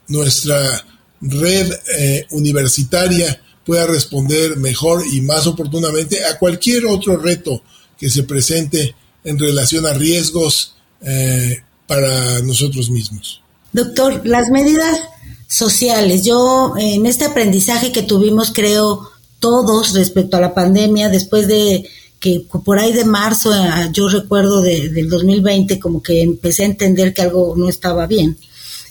nuestra 0.08 0.84
red 1.20 1.72
eh, 1.98 2.26
universitaria 2.30 3.40
pueda 3.64 3.86
responder 3.86 4.56
mejor 4.56 5.02
y 5.12 5.20
más 5.20 5.46
oportunamente 5.46 6.24
a 6.24 6.38
cualquier 6.38 6.86
otro 6.86 7.16
reto 7.16 7.62
que 7.98 8.08
se 8.08 8.22
presente 8.22 8.94
en 9.24 9.38
relación 9.38 9.86
a 9.86 9.92
riesgos 9.92 10.76
eh, 11.02 11.58
para 11.86 12.40
nosotros 12.40 12.90
mismos. 12.90 13.42
Doctor, 13.72 14.22
las 14.24 14.48
medidas 14.48 15.00
sociales, 15.48 16.24
yo 16.24 16.74
en 16.78 17.06
este 17.06 17.26
aprendizaje 17.26 17.92
que 17.92 18.02
tuvimos, 18.02 18.52
creo, 18.52 19.10
todos 19.40 19.92
respecto 19.94 20.36
a 20.36 20.40
la 20.40 20.54
pandemia, 20.54 21.08
después 21.08 21.46
de 21.46 21.88
que 22.20 22.44
por 22.64 22.78
ahí 22.78 22.92
de 22.92 23.04
marzo, 23.04 23.54
eh, 23.54 23.90
yo 23.92 24.08
recuerdo 24.08 24.62
del 24.62 25.08
2020, 25.08 25.78
como 25.78 26.02
que 26.02 26.22
empecé 26.22 26.62
a 26.62 26.66
entender 26.66 27.14
que 27.14 27.22
algo 27.22 27.54
no 27.56 27.68
estaba 27.68 28.06
bien. 28.06 28.36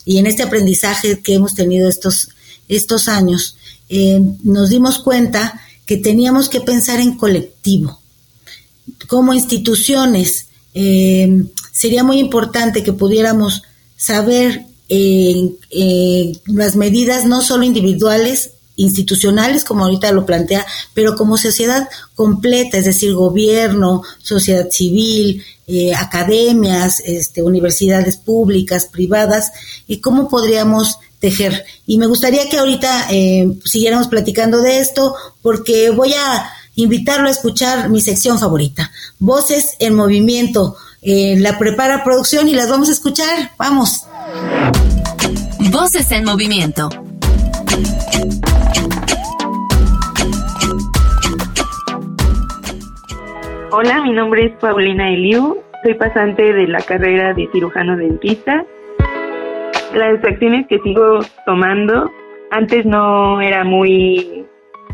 Y 0.07 0.19
en 0.19 0.25
este 0.25 0.41
aprendizaje 0.41 1.19
que 1.19 1.33
hemos 1.33 1.53
tenido 1.53 1.89
estos, 1.89 2.29
estos 2.69 3.09
años, 3.09 3.57
eh, 3.89 4.21
nos 4.41 4.69
dimos 4.69 4.99
cuenta 4.99 5.59
que 5.85 5.97
teníamos 5.97 6.47
que 6.47 6.61
pensar 6.61 7.01
en 7.01 7.17
colectivo, 7.17 7.99
como 9.07 9.33
instituciones, 9.33 10.47
eh, 10.73 11.43
sería 11.73 12.05
muy 12.05 12.19
importante 12.19 12.83
que 12.83 12.93
pudiéramos 12.93 13.63
saber 13.97 14.65
eh, 14.87 16.31
las 16.45 16.77
medidas 16.77 17.25
no 17.25 17.41
solo 17.41 17.65
individuales, 17.65 18.51
institucionales, 18.77 19.65
como 19.65 19.83
ahorita 19.83 20.11
lo 20.13 20.25
plantea, 20.25 20.65
pero 20.93 21.15
como 21.15 21.37
sociedad 21.37 21.89
completa, 22.15 22.77
es 22.77 22.85
decir, 22.85 23.13
gobierno, 23.13 24.03
sociedad 24.23 24.69
civil, 24.71 25.43
academias, 25.97 27.01
este, 27.03 27.41
universidades 27.41 28.15
públicas, 28.15 28.85
privadas, 28.85 29.51
y 29.85 29.97
cómo 29.97 30.29
podríamos 30.29 30.99
tejer. 31.19 31.65
Y 31.85 31.97
me 31.97 32.07
gustaría 32.07 32.47
que 32.47 32.57
ahorita 32.57 33.07
siguiéramos 33.65 34.07
platicando 34.07 34.61
de 34.61 34.79
esto, 34.79 35.15
porque 35.41 35.89
voy 35.89 36.13
a 36.13 36.49
invitarlo 36.77 37.27
a 37.27 37.31
escuchar 37.31 37.89
mi 37.89 38.01
sección 38.01 38.39
favorita, 38.39 38.91
Voces 39.19 39.75
en 39.79 39.95
Movimiento. 39.95 40.77
Eh, 41.01 41.35
la 41.37 41.57
prepara 41.57 42.03
producción 42.03 42.47
y 42.47 42.53
las 42.53 42.69
vamos 42.69 42.89
a 42.89 42.91
escuchar. 42.91 43.51
Vamos. 43.57 44.03
Voces 45.71 46.11
en 46.11 46.25
Movimiento. 46.25 46.89
Hola, 53.69 54.01
mi 54.01 54.13
nombre 54.13 54.45
es 54.45 54.53
Paulina 54.61 55.09
Eliu, 55.09 55.57
soy 55.83 55.93
pasante 55.95 56.53
de 56.53 56.67
la 56.67 56.79
carrera 56.79 57.33
de 57.33 57.49
cirujano 57.51 57.97
dentista. 57.97 58.63
Las 59.93 60.23
acciones 60.23 60.67
que 60.67 60.79
sigo 60.79 61.19
tomando 61.45 62.09
antes 62.49 62.85
no 62.85 63.41
era 63.41 63.65
muy 63.65 64.45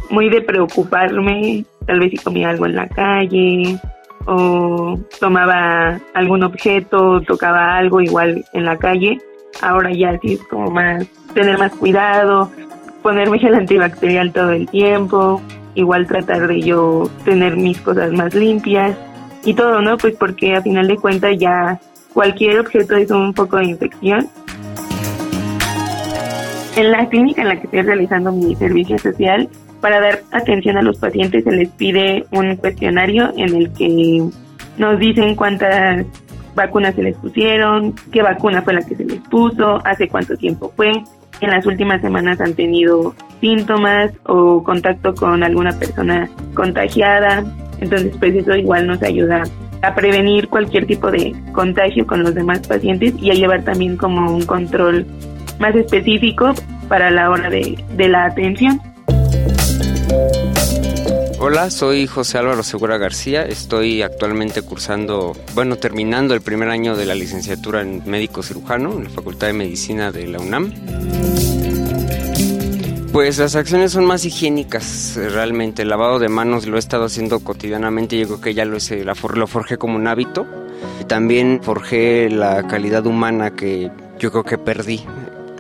muy 0.09 0.29
de 0.29 0.41
preocuparme 0.41 1.65
tal 1.85 1.99
vez 1.99 2.11
si 2.11 2.17
comía 2.17 2.49
algo 2.49 2.65
en 2.65 2.75
la 2.75 2.87
calle 2.89 3.77
o 4.25 4.99
tomaba 5.19 5.99
algún 6.15 6.43
objeto, 6.43 7.21
tocaba 7.21 7.77
algo 7.77 8.01
igual 8.01 8.43
en 8.53 8.65
la 8.65 8.77
calle. 8.77 9.19
Ahora 9.61 9.91
ya 9.91 10.17
sí 10.19 10.33
es 10.33 10.43
como 10.47 10.71
más 10.71 11.05
tener 11.35 11.59
más 11.59 11.75
cuidado, 11.75 12.49
ponerme 13.03 13.37
gel 13.37 13.53
antibacterial 13.53 14.33
todo 14.33 14.51
el 14.51 14.67
tiempo, 14.67 15.41
igual 15.75 16.07
tratar 16.07 16.47
de 16.47 16.61
yo 16.61 17.09
tener 17.25 17.57
mis 17.57 17.79
cosas 17.81 18.11
más 18.11 18.33
limpias 18.33 18.95
y 19.45 19.53
todo, 19.53 19.81
¿no? 19.81 19.97
Pues 19.97 20.15
porque 20.15 20.55
a 20.55 20.61
final 20.61 20.87
de 20.87 20.97
cuentas 20.97 21.35
ya 21.37 21.79
cualquier 22.13 22.59
objeto 22.59 22.95
es 22.95 23.11
un 23.11 23.33
poco 23.33 23.57
de 23.57 23.65
infección. 23.65 24.27
En 26.75 26.91
la 26.91 27.07
clínica 27.07 27.41
en 27.43 27.49
la 27.49 27.55
que 27.57 27.65
estoy 27.65 27.81
realizando 27.81 28.31
mi 28.31 28.55
servicio 28.55 28.97
social, 28.97 29.47
para 29.83 29.99
dar 29.99 30.21
atención 30.31 30.77
a 30.77 30.81
los 30.81 30.97
pacientes 30.97 31.43
se 31.43 31.51
les 31.51 31.69
pide 31.69 32.25
un 32.31 32.55
cuestionario 32.55 33.33
en 33.35 33.53
el 33.53 33.73
que 33.73 34.23
nos 34.77 34.99
dicen 34.99 35.35
cuántas 35.35 36.05
vacunas 36.55 36.95
se 36.95 37.03
les 37.03 37.17
pusieron, 37.17 37.93
qué 38.11 38.21
vacuna 38.21 38.61
fue 38.61 38.73
la 38.73 38.81
que 38.81 38.95
se 38.95 39.05
les 39.05 39.19
puso, 39.29 39.85
hace 39.85 40.07
cuánto 40.07 40.37
tiempo 40.37 40.71
fue, 40.75 40.91
en 41.41 41.49
las 41.49 41.65
últimas 41.65 42.01
semanas 42.01 42.39
han 42.41 42.53
tenido 42.53 43.15
síntomas 43.41 44.11
o 44.25 44.63
contacto 44.63 45.13
con 45.13 45.43
alguna 45.43 45.71
persona 45.77 46.29
contagiada. 46.53 47.43
Entonces, 47.79 48.15
pues 48.17 48.35
eso 48.35 48.55
igual 48.55 48.87
nos 48.87 49.01
ayuda 49.03 49.43
a 49.81 49.93
prevenir 49.95 50.47
cualquier 50.47 50.85
tipo 50.85 51.11
de 51.11 51.35
contagio 51.51 52.07
con 52.07 52.23
los 52.23 52.33
demás 52.33 52.59
pacientes 52.67 53.13
y 53.19 53.31
a 53.31 53.33
llevar 53.33 53.63
también 53.63 53.97
como 53.97 54.33
un 54.33 54.45
control 54.45 55.05
más 55.59 55.75
específico 55.75 56.53
para 56.87 57.11
la 57.11 57.29
hora 57.29 57.49
de, 57.49 57.77
de 57.95 58.07
la 58.07 58.25
atención. 58.25 58.81
Hola, 61.45 61.69
soy 61.69 62.07
José 62.07 62.37
Álvaro 62.37 62.63
Segura 62.63 62.97
García. 62.97 63.43
Estoy 63.43 64.01
actualmente 64.01 64.61
cursando, 64.61 65.35
bueno, 65.53 65.75
terminando 65.75 66.33
el 66.33 66.39
primer 66.39 66.69
año 66.69 66.95
de 66.95 67.05
la 67.05 67.15
licenciatura 67.15 67.81
en 67.81 68.01
médico 68.05 68.43
cirujano 68.43 68.93
en 68.93 69.03
la 69.03 69.09
Facultad 69.09 69.47
de 69.47 69.53
Medicina 69.53 70.13
de 70.13 70.27
la 70.27 70.39
UNAM. 70.39 70.71
Pues 73.13 73.37
las 73.37 73.55
acciones 73.55 73.91
son 73.91 74.05
más 74.05 74.25
higiénicas, 74.25 75.19
realmente. 75.31 75.83
El 75.83 75.89
lavado 75.89 76.17
de 76.17 76.29
manos 76.29 76.65
lo 76.65 76.77
he 76.77 76.79
estado 76.79 77.05
haciendo 77.05 77.41
cotidianamente. 77.41 78.17
Yo 78.17 78.25
creo 78.25 78.41
que 78.41 78.53
ya 78.55 78.65
lo, 78.65 78.77
hice, 78.77 79.05
lo 79.05 79.47
forjé 79.47 79.77
como 79.77 79.97
un 79.97 80.07
hábito. 80.07 80.47
También 81.07 81.59
forjé 81.61 82.31
la 82.31 82.65
calidad 82.65 83.05
humana 83.05 83.51
que 83.51 83.91
yo 84.17 84.31
creo 84.31 84.43
que 84.43 84.57
perdí. 84.57 85.05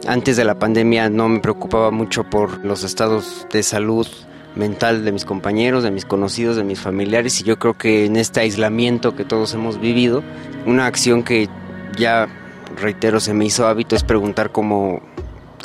Antes 0.07 0.35
de 0.35 0.45
la 0.45 0.57
pandemia 0.57 1.11
no 1.11 1.29
me 1.29 1.41
preocupaba 1.41 1.91
mucho 1.91 2.23
por 2.23 2.65
los 2.65 2.83
estados 2.83 3.45
de 3.53 3.61
salud 3.61 4.07
mental 4.55 5.05
de 5.05 5.11
mis 5.11 5.23
compañeros, 5.23 5.83
de 5.83 5.91
mis 5.91 6.05
conocidos, 6.05 6.55
de 6.55 6.63
mis 6.63 6.79
familiares 6.79 7.39
y 7.39 7.43
yo 7.43 7.59
creo 7.59 7.77
que 7.77 8.05
en 8.05 8.15
este 8.15 8.39
aislamiento 8.39 9.15
que 9.15 9.25
todos 9.25 9.53
hemos 9.53 9.79
vivido, 9.79 10.23
una 10.65 10.87
acción 10.87 11.21
que 11.21 11.49
ya 11.97 12.27
reitero 12.75 13.19
se 13.19 13.35
me 13.35 13.45
hizo 13.45 13.67
hábito 13.67 13.95
es 13.95 14.03
preguntar 14.03 14.51
cómo, 14.51 15.01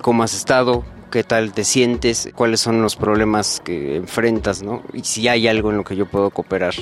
cómo 0.02 0.22
has 0.22 0.34
estado, 0.34 0.84
qué 1.10 1.24
tal 1.24 1.52
te 1.52 1.64
sientes, 1.64 2.30
cuáles 2.34 2.60
son 2.60 2.82
los 2.82 2.96
problemas 2.96 3.60
que 3.64 3.96
enfrentas, 3.96 4.62
¿no? 4.62 4.82
Y 4.92 5.04
si 5.04 5.28
hay 5.28 5.48
algo 5.48 5.70
en 5.70 5.78
lo 5.78 5.84
que 5.84 5.96
yo 5.96 6.06
puedo 6.06 6.30
cooperar. 6.30 6.74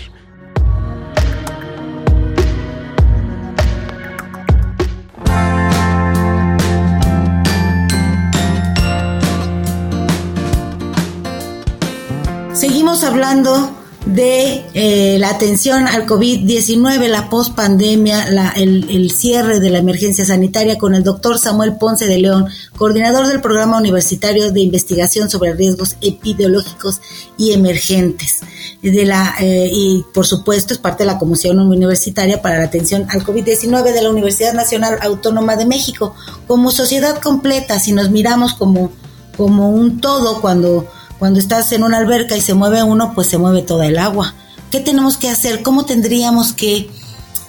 Seguimos 12.52 13.04
hablando 13.04 13.86
de 14.06 14.64
eh, 14.74 15.18
la 15.18 15.30
atención 15.30 15.88
al 15.88 16.06
COVID-19, 16.06 17.08
la 17.08 17.28
pospandemia, 17.28 18.52
el, 18.54 18.88
el 18.88 19.10
cierre 19.10 19.58
de 19.58 19.70
la 19.70 19.78
emergencia 19.78 20.24
sanitaria 20.24 20.78
con 20.78 20.94
el 20.94 21.02
doctor 21.02 21.38
Samuel 21.38 21.76
Ponce 21.76 22.06
de 22.06 22.18
León, 22.18 22.46
coordinador 22.76 23.26
del 23.26 23.40
Programa 23.40 23.78
Universitario 23.78 24.52
de 24.52 24.60
Investigación 24.60 25.28
sobre 25.28 25.54
Riesgos 25.54 25.96
Epidemiológicos 26.00 27.00
y 27.36 27.52
Emergentes. 27.52 28.40
De 28.80 29.04
la, 29.04 29.34
eh, 29.40 29.68
y 29.72 30.04
por 30.14 30.26
supuesto 30.26 30.72
es 30.72 30.78
parte 30.78 31.02
de 31.02 31.10
la 31.10 31.18
Comisión 31.18 31.58
Universitaria 31.58 32.40
para 32.40 32.58
la 32.58 32.66
Atención 32.66 33.06
al 33.10 33.24
COVID-19 33.24 33.92
de 33.92 34.02
la 34.02 34.10
Universidad 34.10 34.54
Nacional 34.54 34.98
Autónoma 35.02 35.56
de 35.56 35.66
México. 35.66 36.14
Como 36.46 36.70
sociedad 36.70 37.20
completa, 37.20 37.80
si 37.80 37.90
nos 37.92 38.10
miramos 38.10 38.54
como, 38.54 38.92
como 39.36 39.70
un 39.70 40.00
todo, 40.00 40.40
cuando 40.40 40.86
cuando 41.18 41.38
estás 41.40 41.72
en 41.72 41.83
una 41.83 41.98
alberca 41.98 42.37
y 42.37 42.40
se 42.40 42.55
mueve 42.55 42.83
uno, 42.83 43.12
pues 43.14 43.29
se 43.29 43.38
mueve 43.38 43.62
toda 43.62 43.87
el 43.87 43.98
agua. 43.98 44.35
¿Qué 44.70 44.81
tenemos 44.81 45.16
que 45.16 45.29
hacer? 45.29 45.62
¿Cómo 45.62 45.87
tendríamos 45.87 46.52
que 46.52 46.90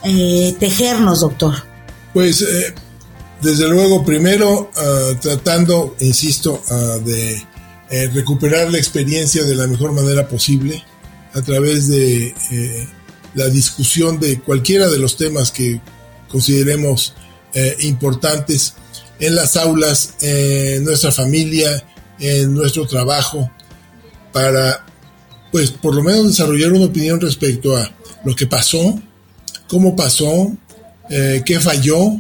eh, 0.04 0.56
tejernos, 0.60 1.22
doctor? 1.22 1.56
Pues 2.14 2.42
eh, 2.42 2.74
desde 3.42 3.68
luego, 3.68 4.06
primero 4.06 4.72
ah, 4.76 5.12
tratando, 5.20 5.96
insisto, 6.00 6.62
ah, 6.70 6.98
de 7.04 7.44
eh, 7.90 8.10
recuperar 8.14 8.72
la 8.72 8.78
experiencia 8.78 9.44
de 9.44 9.56
la 9.56 9.68
mejor 9.68 9.92
manera 9.94 10.28
posible 10.28 10.84
a 11.34 11.42
través 11.42 11.88
de 11.88 12.34
la 13.36 13.48
discusión 13.50 14.20
de 14.20 14.40
cualquiera 14.40 14.88
de 14.88 14.98
los 14.98 15.18
temas 15.18 15.52
que 15.52 15.80
consideremos 16.30 17.14
importantes 17.80 18.74
en 19.20 19.36
las 19.36 19.56
aulas, 19.56 20.16
en 20.22 20.84
nuestra 20.84 21.12
familia, 21.12 21.84
en 22.20 22.54
nuestro 22.54 22.88
trabajo, 22.88 23.52
para, 24.32 24.86
pues, 25.52 25.72
por 25.72 25.96
lo 25.96 26.04
menos 26.04 26.28
desarrollar 26.28 26.74
una 26.74 26.86
opinión 26.86 27.20
respecto 27.20 27.76
a 27.76 27.92
lo 28.26 28.36
que 28.36 28.48
pasó, 28.48 29.00
cómo 29.68 29.96
pasó, 29.96 30.56
eh, 31.10 31.42
qué 31.46 31.60
falló, 31.60 32.18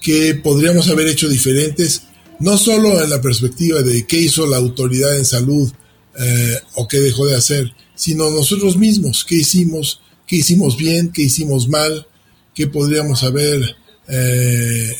qué 0.00 0.34
podríamos 0.34 0.88
haber 0.88 1.08
hecho 1.08 1.28
diferentes, 1.28 2.02
no 2.38 2.56
solo 2.58 3.02
en 3.02 3.10
la 3.10 3.20
perspectiva 3.20 3.82
de 3.82 4.06
qué 4.06 4.18
hizo 4.18 4.46
la 4.46 4.56
autoridad 4.56 5.16
en 5.16 5.24
salud 5.24 5.70
eh, 6.18 6.58
o 6.74 6.86
qué 6.88 7.00
dejó 7.00 7.26
de 7.26 7.36
hacer, 7.36 7.72
sino 7.94 8.30
nosotros 8.30 8.76
mismos, 8.76 9.24
qué 9.24 9.36
hicimos, 9.36 10.00
qué 10.26 10.36
hicimos 10.36 10.76
bien, 10.76 11.10
qué 11.12 11.22
hicimos 11.22 11.68
mal, 11.68 12.06
qué 12.54 12.66
podríamos 12.66 13.22
haber 13.22 13.76
eh, 14.08 14.96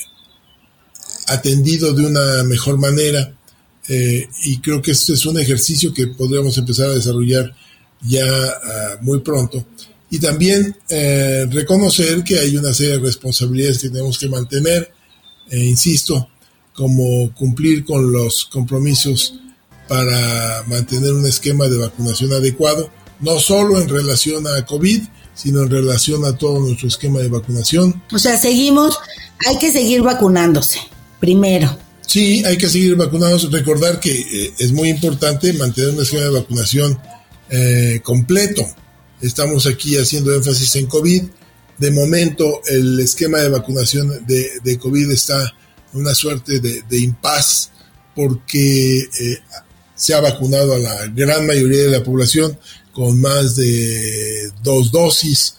atendido 1.28 1.92
de 1.92 2.06
una 2.06 2.44
mejor 2.44 2.78
manera. 2.78 3.32
Eh, 3.88 4.28
y 4.44 4.58
creo 4.58 4.82
que 4.82 4.92
este 4.92 5.12
es 5.12 5.24
un 5.26 5.38
ejercicio 5.38 5.92
que 5.94 6.08
podríamos 6.08 6.58
empezar 6.58 6.90
a 6.90 6.94
desarrollar 6.94 7.54
ya 8.02 8.24
ah, 8.24 8.98
muy 9.00 9.20
pronto. 9.20 9.64
Y 10.10 10.18
también 10.18 10.76
eh, 10.88 11.46
reconocer 11.50 12.22
que 12.22 12.38
hay 12.38 12.56
una 12.56 12.72
serie 12.72 12.94
de 12.94 13.00
responsabilidades 13.00 13.78
que 13.78 13.90
tenemos 13.90 14.18
que 14.18 14.28
mantener, 14.28 14.92
e 15.50 15.64
insisto, 15.64 16.28
como 16.74 17.34
cumplir 17.34 17.84
con 17.84 18.12
los 18.12 18.44
compromisos 18.46 19.40
para 19.88 20.64
mantener 20.66 21.12
un 21.12 21.26
esquema 21.26 21.66
de 21.68 21.78
vacunación 21.78 22.32
adecuado, 22.32 22.90
no 23.20 23.38
solo 23.38 23.80
en 23.80 23.88
relación 23.88 24.46
a 24.46 24.64
COVID, 24.64 25.02
sino 25.34 25.62
en 25.62 25.70
relación 25.70 26.24
a 26.24 26.36
todo 26.36 26.60
nuestro 26.60 26.88
esquema 26.88 27.20
de 27.20 27.28
vacunación. 27.28 28.02
O 28.12 28.18
sea, 28.18 28.36
seguimos, 28.38 28.98
hay 29.46 29.58
que 29.58 29.72
seguir 29.72 30.02
vacunándose, 30.02 30.80
primero. 31.20 31.76
Sí, 32.06 32.44
hay 32.44 32.56
que 32.56 32.68
seguir 32.68 32.94
vacunados. 32.94 33.50
Recordar 33.50 33.98
que 33.98 34.12
eh, 34.12 34.54
es 34.58 34.72
muy 34.72 34.88
importante 34.88 35.52
mantener 35.54 35.90
un 35.90 36.02
esquema 36.02 36.22
de 36.22 36.30
vacunación 36.30 36.98
eh, 37.50 38.00
completo. 38.02 38.64
Estamos 39.20 39.66
aquí 39.66 39.96
haciendo 39.96 40.34
énfasis 40.34 40.76
en 40.76 40.86
COVID. 40.86 41.24
De 41.78 41.90
momento, 41.90 42.62
el 42.68 43.00
esquema 43.00 43.38
de 43.38 43.48
vacunación 43.48 44.24
de, 44.26 44.78
COVID 44.78 45.10
está 45.10 45.42
en 45.92 46.00
una 46.00 46.14
suerte 46.14 46.60
de, 46.60 46.98
impas 46.98 47.70
porque 48.14 48.98
eh, 48.98 49.38
se 49.94 50.14
ha 50.14 50.20
vacunado 50.20 50.74
a 50.74 50.78
la 50.78 51.06
gran 51.08 51.46
mayoría 51.46 51.82
de 51.84 51.90
la 51.90 52.04
población 52.04 52.58
con 52.92 53.20
más 53.20 53.56
de 53.56 54.50
dos 54.62 54.90
dosis 54.90 55.56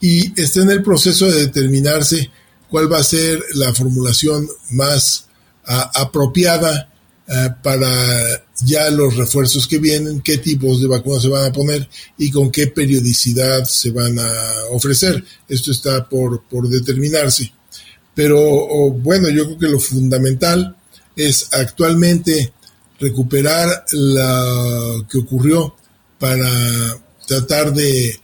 y 0.00 0.40
está 0.40 0.62
en 0.62 0.70
el 0.70 0.82
proceso 0.82 1.30
de 1.30 1.46
determinarse 1.46 2.28
cuál 2.70 2.92
va 2.92 2.98
a 2.98 3.04
ser 3.04 3.42
la 3.54 3.72
formulación 3.74 4.48
más 4.70 5.26
apropiada 5.64 6.92
eh, 7.28 7.48
para 7.60 8.44
ya 8.62 8.88
los 8.90 9.16
refuerzos 9.16 9.66
que 9.66 9.78
vienen, 9.78 10.20
qué 10.20 10.38
tipos 10.38 10.80
de 10.80 10.86
vacunas 10.86 11.22
se 11.22 11.28
van 11.28 11.46
a 11.46 11.52
poner 11.52 11.88
y 12.16 12.30
con 12.30 12.52
qué 12.52 12.68
periodicidad 12.68 13.64
se 13.64 13.90
van 13.90 14.18
a 14.18 14.30
ofrecer. 14.70 15.24
Esto 15.48 15.72
está 15.72 16.08
por, 16.08 16.44
por 16.44 16.68
determinarse. 16.68 17.52
Pero 18.14 18.90
bueno, 18.92 19.28
yo 19.28 19.44
creo 19.44 19.58
que 19.58 19.68
lo 19.68 19.80
fundamental 19.80 20.76
es 21.16 21.48
actualmente 21.52 22.52
recuperar 23.00 23.84
lo 23.92 25.06
que 25.10 25.18
ocurrió 25.18 25.76
para 26.18 26.48
tratar 27.26 27.74
de 27.74 28.18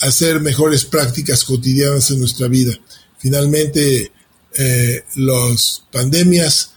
hacer 0.00 0.40
mejores 0.40 0.84
prácticas 0.84 1.44
cotidianas 1.44 2.10
en 2.10 2.20
nuestra 2.20 2.48
vida. 2.48 2.72
Finalmente, 3.20 4.10
eh, 4.56 5.04
las 5.16 5.84
pandemias 5.92 6.72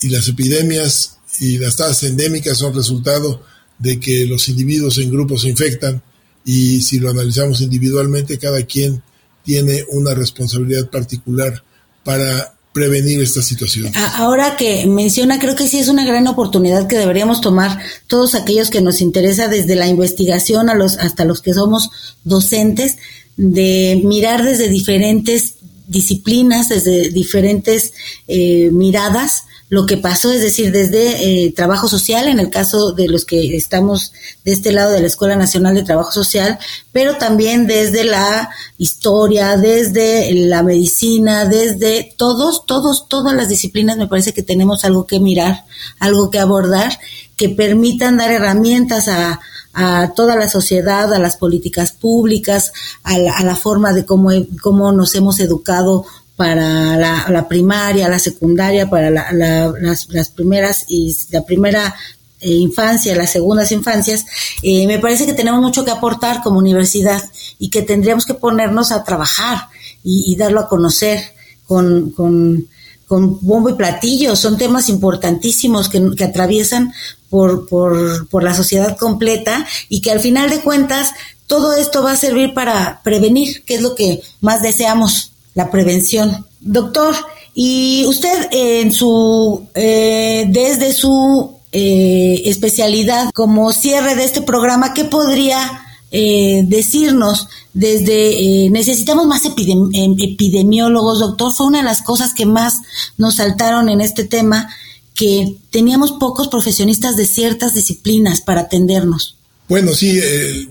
y 0.00 0.08
las 0.08 0.26
epidemias 0.26 1.18
y 1.38 1.58
las 1.58 1.76
tasas 1.76 2.02
endémicas 2.04 2.58
son 2.58 2.74
resultado 2.74 3.42
de 3.78 4.00
que 4.00 4.26
los 4.26 4.48
individuos 4.48 4.98
en 4.98 5.10
grupos 5.10 5.42
se 5.42 5.48
infectan 5.48 6.02
y 6.44 6.80
si 6.82 6.98
lo 6.98 7.10
analizamos 7.10 7.60
individualmente, 7.60 8.38
cada 8.38 8.62
quien 8.64 9.02
tiene 9.44 9.84
una 9.90 10.14
responsabilidad 10.14 10.90
particular 10.90 11.62
para 12.04 12.54
prevenir 12.72 13.20
esta 13.20 13.42
situación. 13.42 13.92
Ahora 14.14 14.56
que 14.56 14.86
menciona, 14.86 15.38
creo 15.38 15.54
que 15.54 15.68
sí 15.68 15.78
es 15.78 15.88
una 15.88 16.06
gran 16.06 16.26
oportunidad 16.26 16.86
que 16.86 16.96
deberíamos 16.96 17.40
tomar 17.40 17.78
todos 18.06 18.34
aquellos 18.34 18.70
que 18.70 18.80
nos 18.80 19.00
interesa 19.00 19.48
desde 19.48 19.76
la 19.76 19.88
investigación 19.88 20.70
a 20.70 20.74
los 20.74 20.96
hasta 20.96 21.24
los 21.24 21.42
que 21.42 21.52
somos 21.52 21.90
docentes 22.24 22.96
de 23.36 24.00
mirar 24.04 24.42
desde 24.42 24.68
diferentes 24.68 25.56
disciplinas, 25.92 26.68
desde 26.68 27.10
diferentes 27.10 27.92
eh, 28.26 28.70
miradas, 28.72 29.44
lo 29.68 29.86
que 29.86 29.96
pasó, 29.96 30.30
es 30.30 30.42
decir, 30.42 30.70
desde 30.70 31.46
eh, 31.46 31.52
trabajo 31.52 31.88
social, 31.88 32.28
en 32.28 32.40
el 32.40 32.50
caso 32.50 32.92
de 32.92 33.08
los 33.08 33.24
que 33.24 33.56
estamos 33.56 34.12
de 34.44 34.52
este 34.52 34.70
lado 34.70 34.92
de 34.92 35.00
la 35.00 35.06
Escuela 35.06 35.34
Nacional 35.34 35.74
de 35.74 35.82
Trabajo 35.82 36.12
Social, 36.12 36.58
pero 36.92 37.16
también 37.16 37.66
desde 37.66 38.04
la 38.04 38.50
historia, 38.76 39.56
desde 39.56 40.30
la 40.34 40.62
medicina, 40.62 41.46
desde 41.46 42.14
todos, 42.18 42.66
todos, 42.66 43.08
todas 43.08 43.34
las 43.34 43.48
disciplinas, 43.48 43.96
me 43.96 44.08
parece 44.08 44.34
que 44.34 44.42
tenemos 44.42 44.84
algo 44.84 45.06
que 45.06 45.20
mirar, 45.20 45.64
algo 45.98 46.28
que 46.30 46.38
abordar, 46.38 46.98
que 47.36 47.48
permitan 47.48 48.18
dar 48.18 48.30
herramientas 48.30 49.08
a, 49.08 49.40
a 49.74 50.12
toda 50.14 50.36
la 50.36 50.48
sociedad, 50.48 51.12
a 51.12 51.18
las 51.18 51.36
políticas 51.36 51.92
públicas, 51.92 52.72
a 53.02 53.18
la, 53.18 53.56
forma 53.56 53.92
de 53.92 54.04
cómo, 54.04 54.30
cómo 54.60 54.92
nos 54.92 55.14
hemos 55.14 55.40
educado 55.40 56.04
para 56.36 56.96
la, 56.96 57.48
primaria, 57.48 58.08
la 58.08 58.18
secundaria, 58.18 58.88
para 58.88 59.10
las, 59.10 60.30
primeras 60.34 60.84
y 60.88 61.16
la 61.30 61.44
primera 61.44 61.94
eh, 62.40 62.50
infancia, 62.50 63.14
las 63.14 63.30
segundas 63.30 63.70
infancias, 63.70 64.24
eh, 64.62 64.86
me 64.86 64.98
parece 64.98 65.26
que 65.26 65.34
tenemos 65.34 65.60
mucho 65.60 65.84
que 65.84 65.90
aportar 65.90 66.42
como 66.42 66.58
universidad 66.58 67.22
y 67.58 67.70
que 67.70 67.82
tendríamos 67.82 68.26
que 68.26 68.34
ponernos 68.34 68.92
a 68.92 69.04
trabajar 69.04 69.68
y, 70.02 70.34
darlo 70.36 70.60
a 70.60 70.68
conocer 70.68 71.20
con, 71.66 72.10
con, 72.10 72.66
bombo 73.08 73.68
y 73.68 73.74
platillo. 73.74 74.34
Son 74.34 74.56
temas 74.56 74.88
importantísimos 74.88 75.88
que 75.88 76.24
atraviesan 76.24 76.92
por, 77.32 77.66
por, 77.66 78.28
por 78.28 78.42
la 78.42 78.52
sociedad 78.52 78.98
completa 78.98 79.66
y 79.88 80.02
que 80.02 80.10
al 80.10 80.20
final 80.20 80.50
de 80.50 80.60
cuentas 80.60 81.12
todo 81.46 81.72
esto 81.72 82.02
va 82.02 82.12
a 82.12 82.16
servir 82.16 82.52
para 82.52 83.00
prevenir, 83.02 83.64
que 83.64 83.76
es 83.76 83.80
lo 83.80 83.94
que 83.94 84.20
más 84.42 84.60
deseamos, 84.60 85.32
la 85.54 85.70
prevención. 85.70 86.44
Doctor, 86.60 87.14
y 87.54 88.04
usted 88.06 88.48
en 88.50 88.92
su, 88.92 89.66
eh, 89.74 90.44
desde 90.50 90.92
su 90.92 91.56
eh, 91.72 92.42
especialidad 92.44 93.30
como 93.32 93.72
cierre 93.72 94.14
de 94.14 94.24
este 94.24 94.42
programa, 94.42 94.92
¿qué 94.92 95.06
podría 95.06 95.86
eh, 96.10 96.64
decirnos 96.66 97.48
desde 97.72 98.68
necesitamos 98.68 99.26
más 99.26 99.40
em, 99.46 100.16
epidemiólogos, 100.18 101.20
doctor? 101.20 101.54
Fue 101.54 101.68
una 101.68 101.78
de 101.78 101.84
las 101.84 102.02
cosas 102.02 102.34
que 102.34 102.44
más 102.44 102.74
nos 103.16 103.36
saltaron 103.36 103.88
en 103.88 104.02
este 104.02 104.24
tema 104.24 104.68
que 105.14 105.58
teníamos 105.70 106.12
pocos 106.12 106.48
profesionistas 106.48 107.16
de 107.16 107.26
ciertas 107.26 107.74
disciplinas 107.74 108.40
para 108.40 108.62
atendernos. 108.62 109.36
Bueno, 109.68 109.94
sí, 109.94 110.18
eh, 110.22 110.68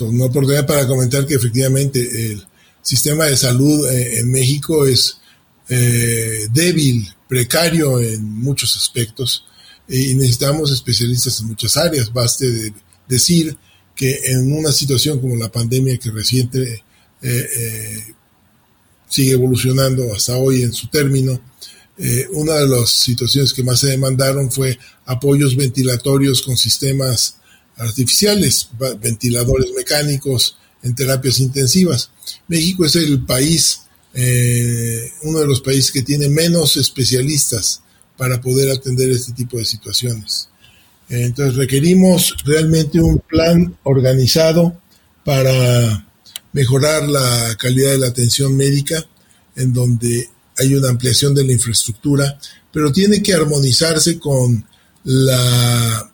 una 0.00 0.24
oportunidad 0.26 0.66
para 0.66 0.86
comentar 0.86 1.26
que 1.26 1.34
efectivamente 1.34 2.32
el 2.32 2.46
sistema 2.82 3.24
de 3.24 3.36
salud 3.36 3.88
eh, 3.90 4.20
en 4.20 4.30
México 4.30 4.86
es 4.86 5.18
eh, 5.68 6.46
débil, 6.52 7.08
precario 7.28 8.00
en 8.00 8.24
muchos 8.24 8.76
aspectos. 8.76 9.44
y 9.88 10.14
necesitamos 10.14 10.72
especialistas 10.72 11.40
en 11.40 11.48
muchas 11.48 11.76
áreas. 11.76 12.12
Baste 12.12 12.72
decir 13.08 13.56
que 13.94 14.20
en 14.26 14.52
una 14.52 14.72
situación 14.72 15.20
como 15.20 15.36
la 15.36 15.50
pandemia 15.50 15.96
que 15.98 16.10
reciente 16.10 16.82
sigue 19.08 19.32
evolucionando 19.32 20.14
hasta 20.14 20.36
hoy 20.36 20.62
en 20.62 20.72
su 20.72 20.88
término, 20.88 21.40
eh, 21.98 22.26
una 22.32 22.54
de 22.54 22.68
las 22.68 22.90
situaciones 22.90 23.52
que 23.52 23.62
más 23.62 23.80
se 23.80 23.88
demandaron 23.88 24.50
fue 24.50 24.78
apoyos 25.06 25.56
ventilatorios 25.56 26.42
con 26.42 26.56
sistemas 26.56 27.36
artificiales, 27.76 28.68
ventiladores 29.00 29.70
mecánicos 29.76 30.58
en 30.82 30.94
terapias 30.94 31.40
intensivas. 31.40 32.10
México 32.48 32.84
es 32.84 32.96
el 32.96 33.24
país, 33.24 33.80
eh, 34.14 35.10
uno 35.22 35.40
de 35.40 35.46
los 35.46 35.60
países 35.60 35.90
que 35.90 36.02
tiene 36.02 36.28
menos 36.28 36.76
especialistas 36.76 37.82
para 38.16 38.40
poder 38.40 38.70
atender 38.70 39.10
este 39.10 39.32
tipo 39.32 39.58
de 39.58 39.64
situaciones. 39.64 40.48
Entonces 41.08 41.54
requerimos 41.54 42.34
realmente 42.44 43.00
un 43.00 43.18
plan 43.18 43.76
organizado 43.84 44.80
para 45.24 46.06
mejorar 46.52 47.08
la 47.08 47.56
calidad 47.58 47.92
de 47.92 47.98
la 47.98 48.08
atención 48.08 48.56
médica, 48.56 49.06
en 49.54 49.72
donde 49.72 50.28
hay 50.58 50.74
una 50.74 50.88
ampliación 50.88 51.34
de 51.34 51.44
la 51.44 51.52
infraestructura, 51.52 52.38
pero 52.72 52.92
tiene 52.92 53.22
que 53.22 53.34
armonizarse 53.34 54.18
con 54.18 54.66
la 55.04 56.10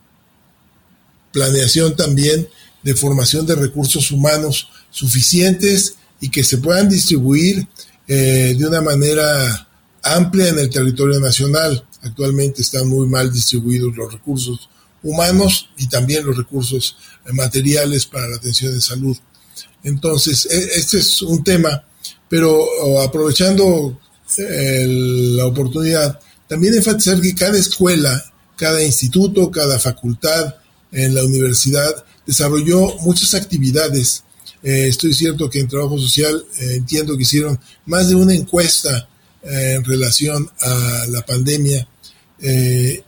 planeación 1.32 1.96
también 1.96 2.46
de 2.82 2.94
formación 2.94 3.46
de 3.46 3.54
recursos 3.54 4.10
humanos 4.10 4.68
suficientes 4.90 5.94
y 6.20 6.30
que 6.30 6.44
se 6.44 6.58
puedan 6.58 6.88
distribuir 6.88 7.66
eh, 8.06 8.54
de 8.58 8.66
una 8.66 8.80
manera 8.80 9.68
amplia 10.02 10.48
en 10.48 10.58
el 10.58 10.70
territorio 10.70 11.18
nacional. 11.20 11.84
Actualmente 12.02 12.62
están 12.62 12.88
muy 12.88 13.06
mal 13.06 13.32
distribuidos 13.32 13.96
los 13.96 14.12
recursos 14.12 14.68
humanos 15.02 15.68
y 15.78 15.88
también 15.88 16.26
los 16.26 16.36
recursos 16.36 16.96
materiales 17.32 18.06
para 18.06 18.28
la 18.28 18.36
atención 18.36 18.72
de 18.74 18.80
salud. 18.80 19.16
Entonces, 19.84 20.46
e, 20.46 20.78
este 20.78 20.98
es 20.98 21.22
un 21.22 21.42
tema, 21.42 21.84
pero 22.28 23.00
aprovechando 23.00 23.98
la 24.38 25.46
oportunidad, 25.46 26.18
también 26.48 26.74
enfatizar 26.74 27.20
que 27.20 27.34
cada 27.34 27.58
escuela, 27.58 28.22
cada 28.56 28.82
instituto, 28.82 29.50
cada 29.50 29.78
facultad 29.78 30.54
en 30.92 31.14
la 31.14 31.24
universidad 31.24 32.04
desarrolló 32.26 32.96
muchas 33.00 33.34
actividades. 33.34 34.24
Eh, 34.62 34.86
estoy 34.88 35.12
cierto 35.12 35.50
que 35.50 35.60
en 35.60 35.68
trabajo 35.68 35.98
social 35.98 36.44
eh, 36.60 36.74
entiendo 36.76 37.16
que 37.16 37.22
hicieron 37.22 37.58
más 37.86 38.08
de 38.08 38.14
una 38.14 38.34
encuesta 38.34 39.08
eh, 39.42 39.74
en 39.76 39.84
relación 39.84 40.48
a 40.60 41.06
la 41.08 41.24
pandemia 41.24 41.88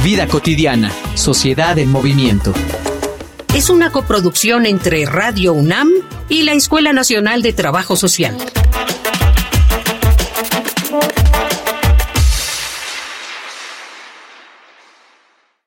Vida 0.02 0.28
cotidiana, 0.28 0.90
sociedad 1.14 1.78
en 1.78 1.90
movimiento. 1.90 2.54
Es 3.54 3.68
una 3.68 3.92
coproducción 3.92 4.64
entre 4.64 5.04
Radio 5.04 5.52
UNAM 5.52 5.90
y 6.30 6.44
la 6.44 6.54
Escuela 6.54 6.94
Nacional 6.94 7.42
de 7.42 7.52
Trabajo 7.52 7.96
Social. 7.96 8.34